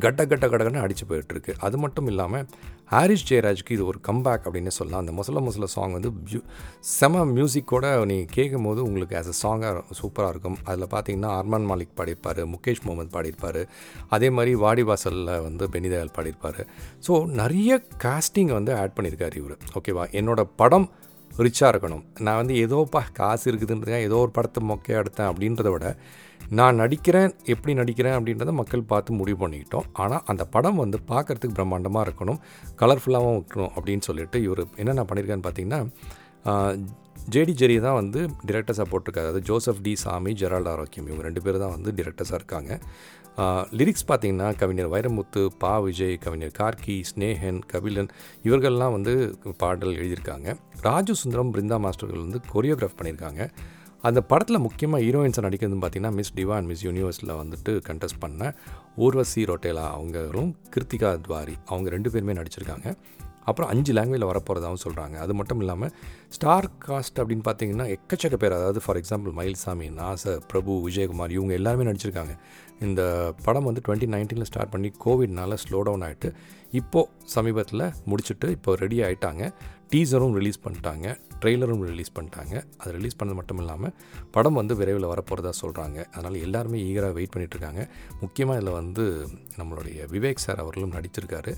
கட்ட 0.05 0.21
கட்ட 0.31 0.45
கடகன்னு 0.53 0.83
அடிச்சு 0.85 1.05
போயிட்டுருக்கு. 1.11 1.53
அது 1.67 1.77
மட்டும் 1.83 2.09
இல்லாமல் 2.13 2.45
ஹாரிஸ் 2.93 3.25
ஜெயராஜ்க்கு 3.29 3.71
இது 3.75 3.83
ஒரு 3.91 3.99
கம்பேக் 4.07 4.43
அப்படின்னு 4.47 4.73
சொல்லலாம். 4.77 5.01
அந்த 5.03 5.13
மொசல 5.19 5.41
மொசல 5.47 5.67
சாங் 5.75 5.95
வந்து 5.97 6.09
பியூ 6.27 6.39
செம 6.97 7.23
மியூசிக்கோட 7.37 7.85
நீ 8.11 8.17
கேட்கும் 8.35 8.67
போது 8.67 8.79
உங்களுக்கு 8.87 9.17
ஆஸ் 9.21 9.31
அ 9.33 9.35
சாங்காக 9.41 9.81
சூப்பராக 9.99 10.33
இருக்கும். 10.33 10.57
அதில் 10.69 10.91
பார்த்தீங்கன்னா 10.93 11.31
அர்மான் 11.39 11.67
மாலிக் 11.71 11.97
பாடியிருப்பார் 11.99 12.39
முகேஷ் 12.53 12.83
முகமது 12.85 13.11
பாடியிருப்பார். 13.15 13.61
அதே 14.17 14.29
மாதிரி 14.37 14.53
வாடிவாசலில் 14.65 15.33
வந்து 15.47 15.67
பெனிதயால் 15.73 16.15
பாடியிருப்பார். 16.17 16.46
ஸோ 17.07 17.13
நிறைய 17.41 17.79
காஸ்டிங் 18.05 18.53
வந்து 18.57 18.71
ஆட் 18.81 18.95
பண்ணியிருக்காரு 18.97 19.35
இவர். 19.41 19.57
ஓகேவா 19.79 20.05
என்னோட 20.21 20.43
படம் 20.61 20.87
ரிச்சாக 21.45 21.71
இருக்கணும். 21.71 22.03
நான் 22.25 22.39
வந்து 22.41 22.53
ஏதோப்பா 22.63 23.01
காசு 23.19 23.45
இருக்குதுன்றதுக்காக 23.51 24.07
ஏதோ 24.09 24.19
ஒரு 24.25 24.31
படத்தை 24.37 24.61
மொக்கையாக 24.69 25.01
எடுத்தேன் 25.03 25.29
அப்படின்றத 25.31 25.71
விட 25.73 25.87
நான் 26.59 26.79
நடிக்கிறேன் 26.81 27.31
எப்படி 27.53 27.73
நடிக்கிறேன் 27.79 28.15
அப்படின்றத 28.17 28.51
மக்கள் 28.59 28.89
பார்த்து 28.91 29.17
முடிவு 29.19 29.39
பண்ணிக்கிட்டோம். 29.41 29.87
ஆனால் 30.03 30.23
அந்த 30.31 30.43
படம் 30.53 30.79
வந்து 30.83 30.97
பார்க்குறதுக்கு 31.11 31.57
பிரம்மாண்டமாக 31.57 32.05
இருக்கணும் 32.07 32.39
கலர்ஃபுல்லாகவும் 32.81 33.37
இருக்கணும் 33.39 33.73
அப்படின்னு 33.75 34.05
சொல்லிட்டு 34.09 34.39
இவர் 34.47 34.63
என்னென்ன 34.83 35.05
பண்ணியிருக்கான்னு 35.09 35.47
பார்த்தீங்கன்னா 35.47 35.81
ஜேடி 37.33 37.53
ஜெரி 37.59 37.75
தான் 37.85 37.97
வந்து 37.99 38.19
டிரெக்டர்ஸாக 38.49 38.87
போட்டிருக்காரு. 38.91 39.27
அதாவது 39.27 39.47
ஜோசப் 39.47 39.81
டி 39.85 39.93
சாமி 40.03 40.31
ஜெரால்ட் 40.41 40.69
ஆரோக்கியம் 40.73 41.07
இவங்க 41.09 41.23
ரெண்டு 41.27 41.41
பேர் 41.45 41.57
தான் 41.63 41.73
வந்து 41.75 41.89
டிரெக்டர்ஸாக 41.97 42.39
இருக்காங்க. 42.39 42.71
லிரிக்ஸ் 43.79 44.05
பார்த்திங்கன்னா 44.09 44.47
கவிஞர் 44.61 44.91
வைரமுத்து 44.93 45.41
பா 45.63 45.73
விஜய் 45.85 46.15
கவிஞர் 46.23 46.53
கார்கி 46.59 46.95
ஸ்னேகன் 47.09 47.59
கபிலன் 47.71 48.09
இவர்கள்லாம் 48.47 48.95
வந்து 48.95 49.13
பாடல் 49.57 49.97
எழுதியிருக்காங்க. 49.99 50.55
ராஜு 50.87 51.15
சுந்தரம் 51.21 51.51
பிருந்தா 51.55 51.77
மாஸ்டர்கள் 51.85 52.25
வந்து 52.25 52.41
கொரியோகிராஃப் 52.53 52.97
பண்ணியிருக்காங்க. 52.99 53.43
அந்த 54.07 54.19
படத்தில் 54.31 54.63
முக்கியமாக 54.65 55.03
ஹீரோயின்ஸை 55.05 55.43
நடிக்கிறதுன்னு 55.45 55.83
பார்த்தீங்கன்னா 55.83 56.17
மிஸ் 56.17 56.35
டிவான் 56.39 56.67
மிஸ் 56.71 56.83
யூனிவர்ஸில் 56.87 57.37
வந்துட்டு 57.41 57.71
கண்டெஸ்ட் 57.87 58.21
பண்ண 58.25 58.51
ஊர்வசி 59.05 59.43
ரோட்டேலா 59.51 59.85
அவங்களும் 59.95 60.51
கிருத்திகா 60.75 61.11
துவாரி 61.27 61.55
அவங்க 61.71 61.89
ரெண்டு 61.95 62.11
பேருமே 62.15 62.35
நடிச்சிருக்காங்க. 62.41 62.87
அப்புறம் 63.49 63.69
அஞ்சு 63.73 63.91
லாங்குவேஜில் 63.93 64.29
வரப்போகிறதாகவும் 64.29 64.81
சொல்கிறாங்க 64.83 65.15
அது 65.23 65.33
மட்டும் 65.39 65.59
இல்லாமல் 65.63 65.91
ஸ்டார் 66.35 66.67
காஸ்ட் 66.85 67.19
அப்படின்னு 67.21 67.45
பார்த்தீங்கன்னா 67.45 67.85
எக்கச்சக்க 67.95 68.37
பேர் 68.41 68.55
அதாவது 68.57 68.79
ஃபார் 68.85 68.97
எக்ஸாம்பிள் 69.01 69.33
மயில்சாமி 69.39 69.87
நாசர் 69.99 70.41
பிரபு 70.51 70.73
விஜயகுமார் 70.87 71.35
இவங்க 71.37 71.53
எல்லாருமே 71.59 71.85
நடிச்சிருக்காங்க. 71.89 72.33
இந்த 72.85 73.01
படம் 73.45 73.67
வந்து 73.69 73.81
டுவெண்ட்டி 73.85 74.07
நைன்டீனில் 74.13 74.49
ஸ்டார்ட் 74.49 74.73
பண்ணி 74.73 74.89
கோவிட்னால 75.03 75.57
ஸ்லோ 75.63 75.79
டவுன் 75.87 76.05
ஆகிட்டு 76.07 76.29
இப்போது 76.79 77.09
சமீபத்தில் 77.35 77.83
முடிச்சுட்டு 78.09 78.47
இப்போ 78.57 78.71
ரெடி 78.83 78.97
ஆகிட்டாங்க 79.07 79.43
டீசரும் 79.93 80.35
ரிலீஸ் 80.37 80.63
பண்ணிட்டாங்க 80.63 81.07
ட்ரெய்லரும் 81.41 81.83
ரிலீஸ் 81.89 82.13
பண்ணிட்டாங்க. 82.17 82.53
அது 82.81 82.91
ரிலீஸ் 82.97 83.17
பண்ணது 83.19 83.37
மட்டும் 83.39 83.59
இல்லாமல் 83.63 83.93
படம் 84.35 84.57
வந்து 84.59 84.73
விரைவில் 84.79 85.11
வரப்போகிறதா 85.11 85.53
சொல்கிறாங்க 85.63 85.97
அதனால் 86.13 86.37
எல்லாருமே 86.45 86.77
ஈகராக 86.87 87.15
வெயிட் 87.17 87.33
பண்ணிகிட்ருக்காங்க 87.33 87.83
முக்கியமாக 88.21 88.59
இதில் 88.59 88.77
வந்து 88.79 89.03
நம்மளுடைய 89.59 90.07
விவேக் 90.13 90.45
சார் 90.45 90.63
அவர்களும் 90.63 90.95
நடிச்சிருக்காரு. 90.97 91.53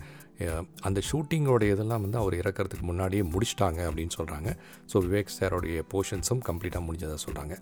அந்த 0.82 1.02
ஷூட்டிங்கோடைய 1.12 1.76
இதெல்லாம் 1.76 2.02
வந்து 2.02 2.18
அவர் 2.18 2.34
இறக்கிறதுக்கு 2.34 2.82
முன்னாடியே 2.82 3.22
முடிச்சிட்டாங்க 3.22 3.80
அப்படின்னு 3.90 4.16
சொல்கிறாங்க 4.18 4.50
ஸோ 4.94 5.00
விவேக் 5.06 5.36
சாரோடைய 5.40 5.84
போர்ஷன்ஸும் 5.92 6.44
கம்ப்ளீட்டாக 6.50 6.84
முடிஞ்சதாக 6.86 7.20
சொல்கிறாங்க 7.26 7.56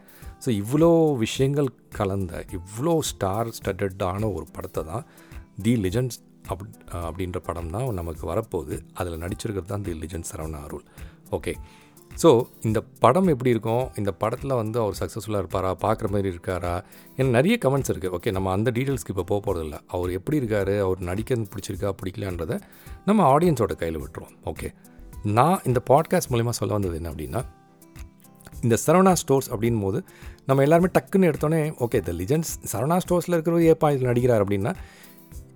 ஸோ 0.46 0.50
இவ்வளோ 0.62 1.18
விஷயங்கள் 1.18 1.70
கலந்த 1.90 2.46
இவ்வளோ 2.60 3.00
ஸ்டார் 3.00 3.48
ஸ்டட்டடான 3.48 4.34
ஒரு 4.34 4.48
படத்தை 4.52 4.84
தான் 4.84 5.06
தி 5.62 5.76
லிஜெண்ட்ஸ் 5.76 6.20
அப் 6.48 6.66
அப்படின்ற 7.08 7.38
படம் 7.38 7.70
தான் 7.70 7.88
நமக்கு 7.94 8.24
வரப்போகுது. 8.34 8.76
அதில் 8.94 9.20
நடிச்சிருக்கிறது 9.20 9.72
தான் 9.74 9.82
the 9.82 9.92
legend 9.92 10.30
Saravana 10.32 10.62
Arul. 10.64 10.84
Okay 11.32 11.54
so 12.24 12.48
இந்த 12.62 12.82
படம் 12.82 13.28
எப்படி 13.28 13.50
இருக்கும்? 13.50 13.90
இந்த 13.96 14.12
படத்தில் 14.12 14.54
வந்து 14.54 14.80
அவர் 14.80 14.96
சக்ஸஸ்ஃபுல்லாக 15.00 15.42
இருப்பாரா? 15.44 15.72
பார்க்குற 15.82 16.08
மாதிரி 16.10 16.30
இருக்காரா? 16.36 16.82
ஏன்னா 17.18 17.30
நிறைய 17.30 17.58
கமெண்ட்ஸ் 17.66 17.92
இருக்குது 17.94 18.16
ஓகே 18.18 18.32
நம்ம 18.32 18.52
அந்த 18.52 18.72
டீட்டெயில்ஸ்க்கு 18.72 19.14
இப்போ 19.16 19.24
போக 19.24 19.40
போகிறதில்ல 19.46 19.80
அவர் 19.88 20.12
எப்படி 20.12 20.38
இருக்கார்? 20.38 20.74
அவர் 20.78 21.00
நடிக்கிறது 21.00 21.48
பிடிச்சிருக்கா? 21.54 21.92
பிடிக்கலான்றதை 22.02 22.60
நம்ம 23.06 23.38
ஆடியன்ஸோட 23.38 23.76
கையில் 23.76 24.00
விட்டுருவோம். 24.00 24.36
ஓகே 24.46 24.70
நான் 25.24 25.60
இந்த 25.66 25.82
பாட்காஸ்ட் 25.90 26.32
மூலிமா 26.32 26.50
சொல்ல 26.50 26.74
வந்தது 26.74 26.96
என்ன 26.96 27.10
அப்படின்னா 27.10 27.44
இந்த 28.62 28.78
சரவணா 28.86 29.14
ஸ்டோர்ஸ் 29.14 29.50
அப்படின் 29.52 29.82
போது 29.82 30.04
நம்ம 30.46 30.62
எல்லாருமே 30.62 30.90
டக்குன்னு 30.94 31.30
எடுத்தோன்னே 31.32 31.60
ஓகே 31.80 32.00
த 32.02 32.12
லிஜெண்ட்ஸ் 32.12 32.54
சரவணா 32.72 32.98
ஸ்டோர்ஸில் 33.06 33.36
இருக்கிறவர் 33.38 33.64
ஏப்பா 33.64 33.92
இதில் 33.92 34.10
நடிக்கிறார் 34.12 34.44
அப்படின்னா 34.46 34.76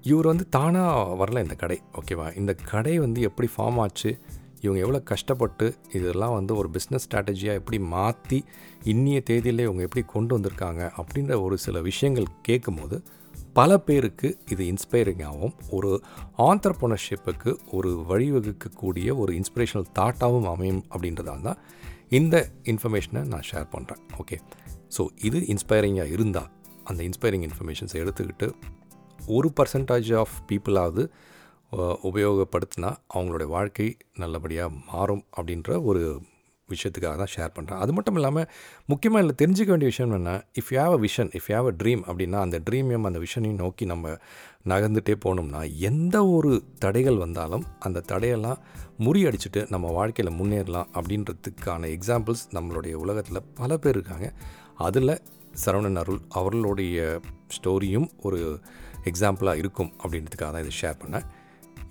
இவர் 0.01 0.25
வந்து 0.25 0.49
தானாக 0.49 1.25
வரல 1.25 1.41
இந்த 1.41 1.55
கடை. 1.55 1.79
ஓகேவா 1.99 2.37
இந்த 2.37 2.53
கடை 2.53 2.99
வந்து 2.99 3.21
எப்படி 3.21 3.49
ஃபார்ம் 3.57 3.79
ஆச்சு? 3.79 4.17
இவங்க 4.61 4.79
எவ்வளோ 4.81 4.99
கஷ்டப்பட்டு 5.03 5.65
இதெல்லாம் 5.93 6.33
வந்து 6.33 6.53
ஒரு 6.55 6.69
பிஸ்னஸ் 6.69 7.05
ஸ்ட்ராட்டஜியாக 7.05 7.59
எப்படி 7.59 7.77
மாற்றி 7.87 8.39
இன்னிய 8.83 9.19
தேதியில் 9.23 9.59
இவங்க 9.59 9.81
எப்படி 9.81 10.03
கொண்டு 10.05 10.37
வந்திருக்காங்க 10.37 10.81
அப்படின்ற 10.97 11.35
ஒரு 11.41 11.57
சில 11.57 11.81
விஷயங்கள் 11.81 12.27
கேட்கும்போது 12.41 12.97
பல 13.53 13.77
பேருக்கு 13.77 14.29
இது 14.49 14.63
இன்ஸ்பைரிங்காகவும் 14.65 15.55
ஒரு 15.69 15.91
ஆண்டர்ப்ரனர்ஷிப்புக்கு 16.41 17.51
ஒரு 17.71 17.91
வழிவகுக்கக்கூடிய 18.09 19.15
ஒரு 19.17 19.33
இன்ஸ்பிரேஷனல் 19.33 19.89
தாட்டாகவும் 19.99 20.49
அமையும் 20.49 20.83
அப்படின்றதால் 20.89 21.41
தான் 21.41 21.59
இந்த 22.09 22.35
இன்ஃபர்மேஷனை 22.63 23.23
நான் 23.23 23.47
ஷேர் 23.51 23.67
பண்ணுறேன் 23.75 24.01
ஓகே 24.17 24.37
ஸோ 24.97 25.03
இது 25.21 25.39
இன்ஸ்பைரிங்காக 25.47 26.09
இருந்தால் 26.09 26.49
அந்த 26.83 27.01
இன்ஸ்பைரிங் 27.03 27.43
இன்ஃபர்மேஷன்ஸை 27.43 27.99
எடுத்துக்கிட்டு 28.01 28.47
ஒரு 29.19 29.49
பர்சன்டேஜ் 29.59 30.09
ஆஃப் 30.13 30.35
பீப்புளாவது 30.47 31.03
உபயோகப்படுத்தினா 32.03 32.95
அவங்களுடைய 33.13 33.47
வாழ்க்கை 33.47 33.97
நல்லபடியாக 34.17 34.71
மாறும் 34.93 35.23
அப்படின்ற 35.37 35.83
ஒரு 35.83 36.21
விஷயத்துக்காக 36.69 37.15
தான் 37.17 37.31
ஷேர் 37.35 37.53
பண்ணுறேன் 37.55 37.77
அது 37.77 37.93
மட்டும் 37.93 38.15
இல்லாமல் 38.15 38.47
முக்கியமாக 38.85 39.23
இல்லை 39.23 39.35
தெரிஞ்சிக்க 39.41 39.65
வேண்டிய 39.65 39.89
விஷயம் 39.89 40.11
என்ன 40.11 40.43
if 40.53 40.69
you 40.71 40.77
have 40.79 40.93
a 40.93 40.99
vision 40.99 41.31
if 41.33 41.47
you 41.47 41.55
have 41.55 41.67
a 41.67 41.75
dream 41.83 42.03
அப்படின்னா 42.07 42.39
அந்த 42.39 42.59
ட்ரீமையும் 42.69 43.03
அந்த 43.03 43.19
விஷனையும் 43.19 43.59
நோக்கி 43.63 43.85
நம்ம 43.85 44.17
நகர்ந்துட்டே 44.67 45.15
போனோம்னா 45.25 45.61
எந்த 45.79 46.25
ஒரு 46.27 46.63
தடைகள் 46.79 47.17
வந்தாலும் 47.17 47.65
அந்த 47.79 48.03
தடையெல்லாம் 48.07 48.59
முறியடிச்சுட்டு 48.99 49.69
நம்ம 49.69 49.91
வாழ்க்கையில் 49.91 50.33
முன்னேறலாம் 50.33 50.89
அப்படின்றதுக்கான 50.93 51.89
எக்ஸாம்பிள்ஸ் 51.97 52.45
நம்மளுடைய 52.51 52.93
உலகத்தில் 52.93 53.47
பல 53.53 53.77
பேர் 53.77 53.95
இருக்காங்க. 53.95 54.33
அதில் 54.77 55.21
சரவணன் 55.65 55.95
அருள் 55.95 56.21
அவர்களுடைய 56.29 57.19
ஸ்டோரியும் 57.57 58.09
ஒரு 58.21 58.59
எக்ஸாம்பிளாக 59.03 59.55
இருக்கும் 59.55 59.93
அப்படின்றதுக்காக 60.03 60.51
தான் 60.51 60.63
இதை 60.65 60.75
ஷேர் 60.81 61.01
பண்ணேன். 61.03 61.25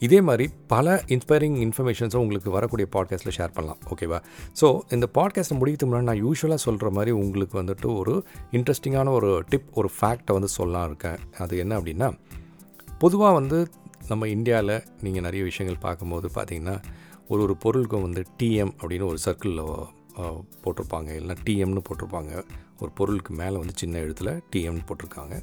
இதே 0.06 0.18
மாதிரி 0.28 0.44
பல 0.72 0.94
இன்ஸ்பைரிங் 1.14 1.56
இன்ஃபர்மேஷன்ஸும் 1.64 2.22
உங்களுக்கு 2.24 2.50
வரக்கூடிய 2.50 2.86
பாட்காஸ்ட்டில் 2.94 3.36
ஷேர் 3.36 3.54
பண்ணலாம். 3.56 3.80
ஓகேவா 3.92 4.18
ஸோ 4.60 4.66
இந்த 4.96 5.06
பாட்காஸ்ட்டை 5.18 5.56
முடிக்கிறதுக்கு 5.60 5.90
முன்னாடி 5.92 6.08
நான் 6.10 6.24
யூஸ்வலாக 6.26 6.60
சொல்கிற 6.66 6.90
மாதிரி 6.90 7.10
உங்களுக்கு 7.22 7.56
வந்துட்டு 7.62 7.88
ஒரு 7.98 8.14
இன்ட்ரெஸ்டிங்கான 8.52 9.12
ஒரு 9.18 9.30
டிப் 9.48 9.68
ஒரு 9.72 9.90
ஃபேக்டை 9.96 10.32
வந்து 10.38 10.50
சொல்லலாம் 10.56 10.86
இருக்கேன். 10.86 11.18
அது 11.38 11.58
என்ன 11.64 11.78
அப்படின்னா 11.80 12.08
பொதுவாக 12.98 13.34
வந்து 13.34 13.58
நம்ம 14.08 14.28
இந்தியாவில் 14.28 14.74
நீங்கள் 15.00 15.22
நிறைய 15.22 15.42
விஷயங்கள் 15.44 15.84
பார்க்கும்போது 15.86 16.28
பார்த்தீங்கன்னா 16.34 16.76
ஒரு 17.28 17.42
ஒரு 17.42 17.56
பொருளுக்கும் 17.56 18.04
வந்து 18.06 18.22
டிஎம் 18.42 18.72
அப்படின்னு 18.80 19.08
ஒரு 19.12 19.18
சர்க்கிளில் 19.24 19.64
போட்டிருப்பாங்க. 20.64 21.10
இல்லைனா 21.18 21.36
டிஎம்னு 21.46 21.82
போட்டிருப்பாங்க. 21.88 22.32
ஒரு 22.80 22.90
பொருளுக்கு 22.98 23.32
மேலே 23.34 23.56
வந்து 23.56 23.74
சின்ன 23.76 23.98
எழுத்தில் 23.98 24.32
டிஎம்னு 24.52 24.84
போட்டிருக்காங்க. 24.88 25.34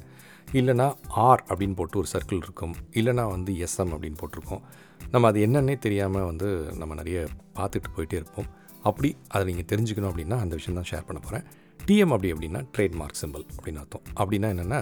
இல்லைனா 0.52 0.86
ஆர் 1.08 1.42
அப்படின்னு 1.48 1.76
போட்டு 1.78 1.98
ஒரு 1.98 2.08
சர்க்கிள் 2.12 2.42
இருக்கும். 2.44 2.74
இல்லைனா 2.98 3.24
வந்து 3.30 3.52
எஸ்எம் 3.66 3.92
அப்படின்னு 3.94 4.18
போட்டிருக்கோம். 4.22 4.62
நம்ம 5.10 5.28
அது 5.28 5.40
என்னன்னே 5.46 5.78
தெரியாமல் 5.78 6.26
வந்து 6.30 6.48
நம்ம 6.80 6.94
நிறைய 6.94 7.18
பார்த்துட்டு 7.58 7.90
போயிட்டே 7.96 8.12
இருப்போம். 8.12 8.48
அப்படி 8.82 9.16
அதை 9.28 9.44
நீங்கள் 9.50 9.68
தெரிஞ்சுக்கணும் 9.72 10.10
அப்படின்னா 10.10 10.36
அந்த 10.44 10.54
விஷயம் 10.54 10.78
தான் 10.80 10.88
ஷேர் 10.90 11.06
பண்ண 11.06 11.20
போகிறேன் 11.26 11.44
டிஎம் 11.86 12.12
அப்படி 12.14 12.32
அப்படின்னா 12.32 12.60
ட்ரேட்மார்க் 12.76 13.20
சிம்பிள் 13.22 13.44
அப்படின்னு 13.56 13.80
அர்த்தம். 13.82 14.04
அப்படின்னா 14.20 14.48
என்னென்னா 14.54 14.80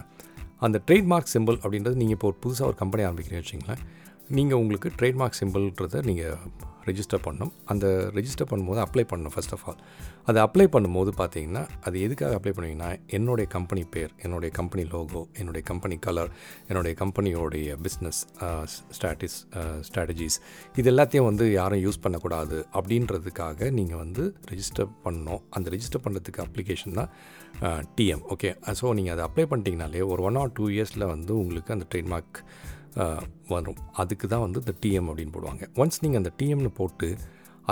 அந்த 0.66 0.81
ட்ரேட்மார்க் 0.87 1.33
சிம்பிள் 1.35 1.59
அப்படின்றது 1.64 1.94
நீங்கள் 1.94 2.16
இப்போ 2.18 2.29
ஒரு 2.33 2.38
புதுசாக 2.44 2.70
ஒரு 2.70 2.76
கம்பெனி 2.83 3.05
ஆரம்பிக்கிறீங்க 3.09 3.42
வச்சிங்களேன் 3.44 3.83
நீங்கள் 4.29 4.59
உங்களுக்கு 4.59 4.88
ட்ரேட்மார்க் 5.00 5.38
சிம்பிள்ன்றதை 5.40 6.00
நீங்கள் 6.02 6.38
ரெஜிஸ்டர் 6.87 7.22
பண்ணணும் 7.27 7.53
அந்த 7.64 8.11
ரெஜிஸ்டர் 8.14 8.49
பண்ணும்போது 8.51 8.81
அப்ளை 8.87 9.05
பண்ணணும் 9.12 9.35
ஃபர்ஸ்ட் 9.35 9.53
ஆஃப் 9.53 9.64
ஆல் 9.68 9.81
அதை 10.25 10.42
அப்ளை 10.42 10.66
பண்ணும்போது 10.77 11.11
பார்த்தீங்கன்னா 11.18 11.68
அது 11.81 12.01
எதுக்காக 12.01 12.38
அப்ளை 12.38 12.53
பண்ணுவீங்கன்னா 12.57 12.90
என்னுடைய 13.07 13.46
கம்பெனி 13.49 13.85
பேர் 13.85 14.12
என்னுடைய 14.22 14.51
கம்பெனி 14.51 14.85
லோகோ 14.85 15.27
என்னுடைய 15.38 15.64
கம்பெனி 15.66 15.99
கலர் 15.99 16.31
என்னுடைய 16.68 16.94
கம்பெனியோடைய 16.99 17.77
பிஸ்னஸ் 17.77 18.20
ஸ்ட்ராட்டிஸ் 18.96 19.37
ஸ்ட்ராட்டஜிஸ் 19.83 20.38
இது 20.75 20.90
எல்லாத்தையும் 20.90 21.25
வந்து 21.25 21.53
யாரும் 21.53 21.83
யூஸ் 21.87 22.01
பண்ணக்கூடாது 22.01 22.66
அப்படின்றதுக்காக 22.75 23.70
நீங்கள் 23.70 23.96
வந்து 23.96 24.35
ரெஜிஸ்டர் 24.51 24.88
பண்ணணும். 25.05 25.42
அந்த 25.51 25.70
ரெஜிஸ்டர் 25.70 26.05
பண்ணுறதுக்கு 26.05 26.42
அப்ளிகேஷன் 26.46 26.92
தான் 26.92 27.11
டிஎம் 27.96 28.22
ஓகே 28.29 28.51
ஸோ 28.81 28.94
நீங்கள் 28.94 29.14
அதை 29.14 29.25
அப்ளை 29.29 29.44
பண்ணிட்டீங்கனாலே 29.51 30.03
ஒரு 30.07 30.22
ஒன் 30.22 30.37
ஆர் 30.37 30.53
டூ 30.53 30.68
இயர்ஸில் 30.68 31.07
வந்து 31.07 31.38
உங்களுக்கு 31.38 31.72
அந்த 31.72 31.87
ட்ரேட்மார்க் 31.90 32.40
வரும். 33.54 33.80
அதுக்கு 34.02 34.26
தான் 34.35 34.44
வந்து 34.46 34.61
இந்த 34.64 34.74
டிஎம் 34.85 35.09
அப்படின்னு 35.11 35.35
போடுவாங்க. 35.38 35.64
ஒன்ஸ் 35.82 36.02
நீங்கள் 36.04 36.22
அந்த 36.22 36.32
டிஎம்னு 36.40 36.72
போட்டு 36.78 37.09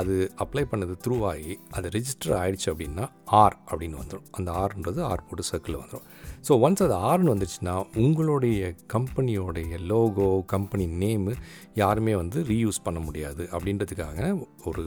அது 0.01 0.15
அப்ளை 0.43 0.63
பண்ணது 0.71 0.95
த்ரூவாகி 1.05 1.53
அது 1.77 1.87
ரிஜிஸ்டர் 1.97 2.33
ஆகிடுச்சு 2.39 2.69
அப்படின்னா 2.73 3.05
ஆர் 3.41 3.57
அப்படின்னு 3.69 3.97
வந்துடும் 4.01 4.29
அந்த 4.39 4.51
ஆர்ன்றது 4.63 5.01
ஆர் 5.09 5.23
போட்டு 5.27 5.45
சர்க்கிளில் 5.51 5.81
வந்துடும் 5.83 6.07
ஸோ 6.47 6.53
ஒன்ஸ் 6.65 6.83
அது 6.87 6.97
ஆர்னு 7.11 7.33
வந்துச்சுன்னா 7.35 7.75
உங்களுடைய 8.05 8.73
கம்பெனியோடைய 8.95 9.79
லோகோ 9.93 10.29
கம்பெனி 10.55 10.87
நேமு 11.03 11.35
யாருமே 11.83 12.15
வந்து 12.23 12.41
ரீயூஸ் 12.53 12.85
பண்ண 12.89 13.01
முடியாது. 13.07 13.45
அப்படின்றதுக்காக 13.55 14.35
ஒரு 14.71 14.85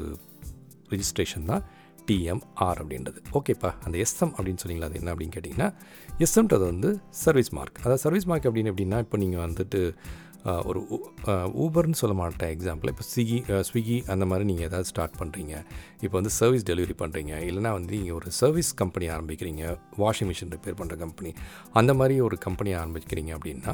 ரிஜிஸ்ட்ரேஷன் 0.93 1.49
தான் 1.51 1.63
டிஎம்ஆர் 2.09 2.79
அப்படின்றது. 2.81 3.19
ஓகேப்பா 3.37 3.71
அந்த 3.85 3.95
எஸ்எம் 4.03 4.35
அப்படின்னு 4.35 4.61
சொன்னீங்களா 4.63 4.89
அது 4.89 4.99
என்ன 4.99 5.13
அப்படின்னு 5.13 5.35
கேட்டிங்கன்னா 5.37 5.69
எஸ்எம்ன்றது 6.25 6.65
வந்து 6.73 6.89
சர்வீஸ் 7.23 7.51
மார்க் 7.57 7.81
அதாவது 7.83 8.03
சர்வீஸ் 8.05 8.27
மார்க் 8.31 8.47
அப்படின்னு 8.49 8.71
எப்படின்னா 8.73 8.99
இப்போ 9.05 9.17
நீங்கள் 9.23 9.43
வந்துட்டு 9.47 9.81
ஒரு 10.69 10.79
ஊபர்னு 11.63 11.97
சொல்ல 12.01 12.13
மாட்டேன் 12.19 12.51
எக்ஸாம்பிள் 12.55 12.91
இப்போ 12.93 13.05
ஸ்விக்கி 13.11 13.39
ஸ்விக்கி 13.69 13.97
அந்த 14.13 14.25
மாதிரி 14.31 14.45
நீங்கள் 14.49 14.67
ஏதாவது 14.69 14.89
ஸ்டார்ட் 14.91 15.15
பண்ணுறீங்க 15.21 15.53
இப்போ 16.03 16.15
வந்து 16.19 16.31
சர்வீஸ் 16.39 16.65
டெலிவரி 16.69 16.95
பண்ணுறீங்க 17.03 17.33
இல்லைனா 17.49 17.71
வந்து 17.77 17.93
நீங்கள் 18.01 18.17
ஒரு 18.19 18.31
சர்வீஸ் 18.39 18.71
கம்பெனி 18.81 19.07
ஆரம்பிக்கிறீங்க. 19.15 19.63
வாஷிங் 20.03 20.29
மிஷின் 20.31 20.51
ரிப்பேர் 20.55 20.79
பண்ணுற 20.81 20.97
கம்பெனி 21.03 21.31
அந்த 21.81 21.93
மாதிரி 22.01 22.17
ஒரு 22.27 22.37
கம்பெனி 22.47 22.73
ஆரம்பிக்கிறீங்க 22.81 23.33
அப்படின்னா 23.37 23.73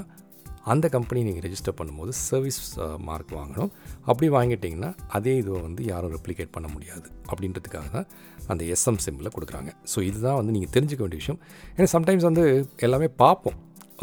அந்த 0.73 0.85
கம்பெனி 0.95 1.21
நீங்கள் 1.27 1.43
ரெஜிஸ்டர் 1.45 1.75
பண்ணும்போது 1.79 2.11
சர்வீஸ் 2.27 2.59
மார்க் 3.07 3.33
வாங்கணும். 3.39 3.71
அப்படி 4.09 4.27
வாங்கிட்டிங்கன்னா 4.35 4.91
அதே 5.17 5.33
இதுவை 5.41 5.59
வந்து 5.65 5.81
யாரும் 5.91 6.13
ரெப்ளிகேட் 6.15 6.53
பண்ண 6.55 6.67
முடியாது. 6.75 7.07
அப்படின்றதுக்காக 7.31 7.89
தான் 7.95 8.07
அந்த 8.53 8.63
எஸ்எம் 8.75 9.01
சிம்மில் 9.05 9.33
கொடுக்குறாங்க. 9.35 9.71
ஸோ 9.93 9.97
இதுதான் 10.09 10.37
வந்து 10.39 10.55
நீங்கள் 10.57 10.73
தெரிஞ்சுக்க 10.75 11.03
வேண்டிய 11.05 11.21
விஷயம். 11.23 11.41
ஏன்னா 11.75 11.89
சம்டைம்ஸ் 11.95 12.27
வந்து 12.29 12.45
எல்லாமே 12.87 13.09
பார்ப்போம். 13.23 13.57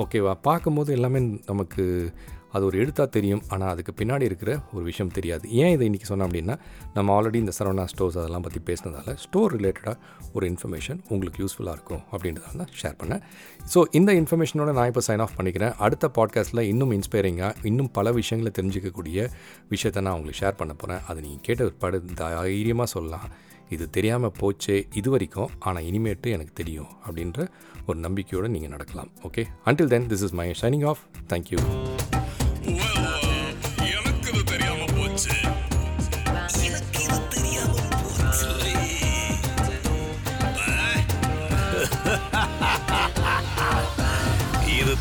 ஓகேவா 0.04 0.34
பார்க்கும்போது 0.48 0.90
எல்லாமே 0.98 1.20
நமக்கு 1.50 1.84
அது 2.54 2.62
ஒரு 2.68 2.76
எழுத்தாக 2.82 3.08
தெரியும் 3.16 3.42
ஆனால் 3.54 3.70
அதுக்கு 3.72 3.92
பின்னாடி 4.00 4.24
இருக்கிற 4.30 4.50
ஒரு 4.74 4.84
விஷயம் 4.90 5.12
தெரியாது. 5.18 5.44
ஏன் 5.62 5.72
இதை 5.74 5.84
இன்றைக்கி 5.90 6.08
சொன்னோம் 6.10 6.28
அப்படின்னா 6.28 6.56
நம்ம 6.96 7.14
ஆல்ரெடி 7.16 7.38
இந்த 7.44 7.52
சரவணா 7.58 7.84
ஸ்டோர்ஸ் 7.92 8.18
அதெல்லாம் 8.20 8.46
பற்றி 8.46 8.62
பேசினதால 8.70 9.14
ஸ்டோர் 9.24 9.54
ரிலேட்டடாக 9.56 9.96
ஒரு 10.36 10.46
இன்ஃபர்மேஷன் 10.52 11.00
உங்களுக்கு 11.12 11.42
யூஸ்ஃபுல்லாக 11.44 11.76
இருக்கும் 11.78 12.02
அப்படின்றதால 12.12 12.58
தான் 12.62 12.72
ஷேர் 12.80 12.96
பண்ணேன். 13.02 13.22
ஸோ 13.74 13.82
இந்த 14.00 14.10
இன்ஃபர்மேஷனோட 14.20 14.72
நான் 14.78 14.90
இப்போ 14.92 15.04
சைன் 15.08 15.24
ஆஃப் 15.26 15.36
பண்ணிக்கிறேன். 15.38 15.74
அடுத்த 15.86 16.08
பாட்காஸ்ட்டில் 16.18 16.64
இன்னும் 16.72 16.94
இன்ஸ்பைரிங்காக 16.98 17.52
இன்னும் 17.70 17.90
பல 17.98 18.12
விஷயங்களை 18.20 18.52
தெரிஞ்சுக்கக்கூடிய 18.58 19.28
விஷயத்தை 19.74 20.02
நான் 20.06 20.16
உங்களுக்கு 20.18 20.42
ஷேர் 20.42 20.58
பண்ண 20.62 20.74
போகிறேன் 20.82 21.02
அதை 21.08 21.18
நீங்கள் 21.26 21.44
கேட்ட 21.48 21.68
பிற்பாடு 21.68 22.00
தைரியமாக 22.22 22.88
சொல்லலாம். 22.96 23.28
இது 23.74 23.84
தெரியாமல் 23.96 24.34
போச்சே 24.38 24.76
இது 25.00 25.08
வரைக்கும் 25.14 25.52
ஆனால் 25.68 25.84
இனிமேட்டு 25.88 26.28
எனக்கு 26.36 26.54
தெரியும் 26.60 26.90
அப்படின்ற 27.06 27.46
ஒரு 27.88 27.98
நம்பிக்கையோடு 28.06 28.54
நீங்கள் 28.56 28.74
நடக்கலாம். 28.74 29.12
Okay 29.28 29.44
until 29.70 29.92
then 29.94 30.08
this 30.12 30.24
is 30.28 30.36
my 30.40 30.48
signing 30.62 30.88
off 30.92 31.04
thank you 31.32 31.60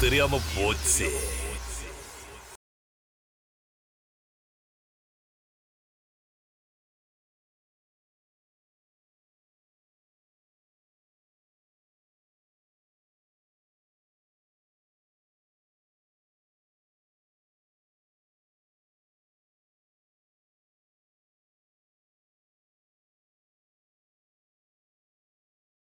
இது 0.09 0.15
தெரியாம 0.15 0.37
போச்சு 0.53 1.07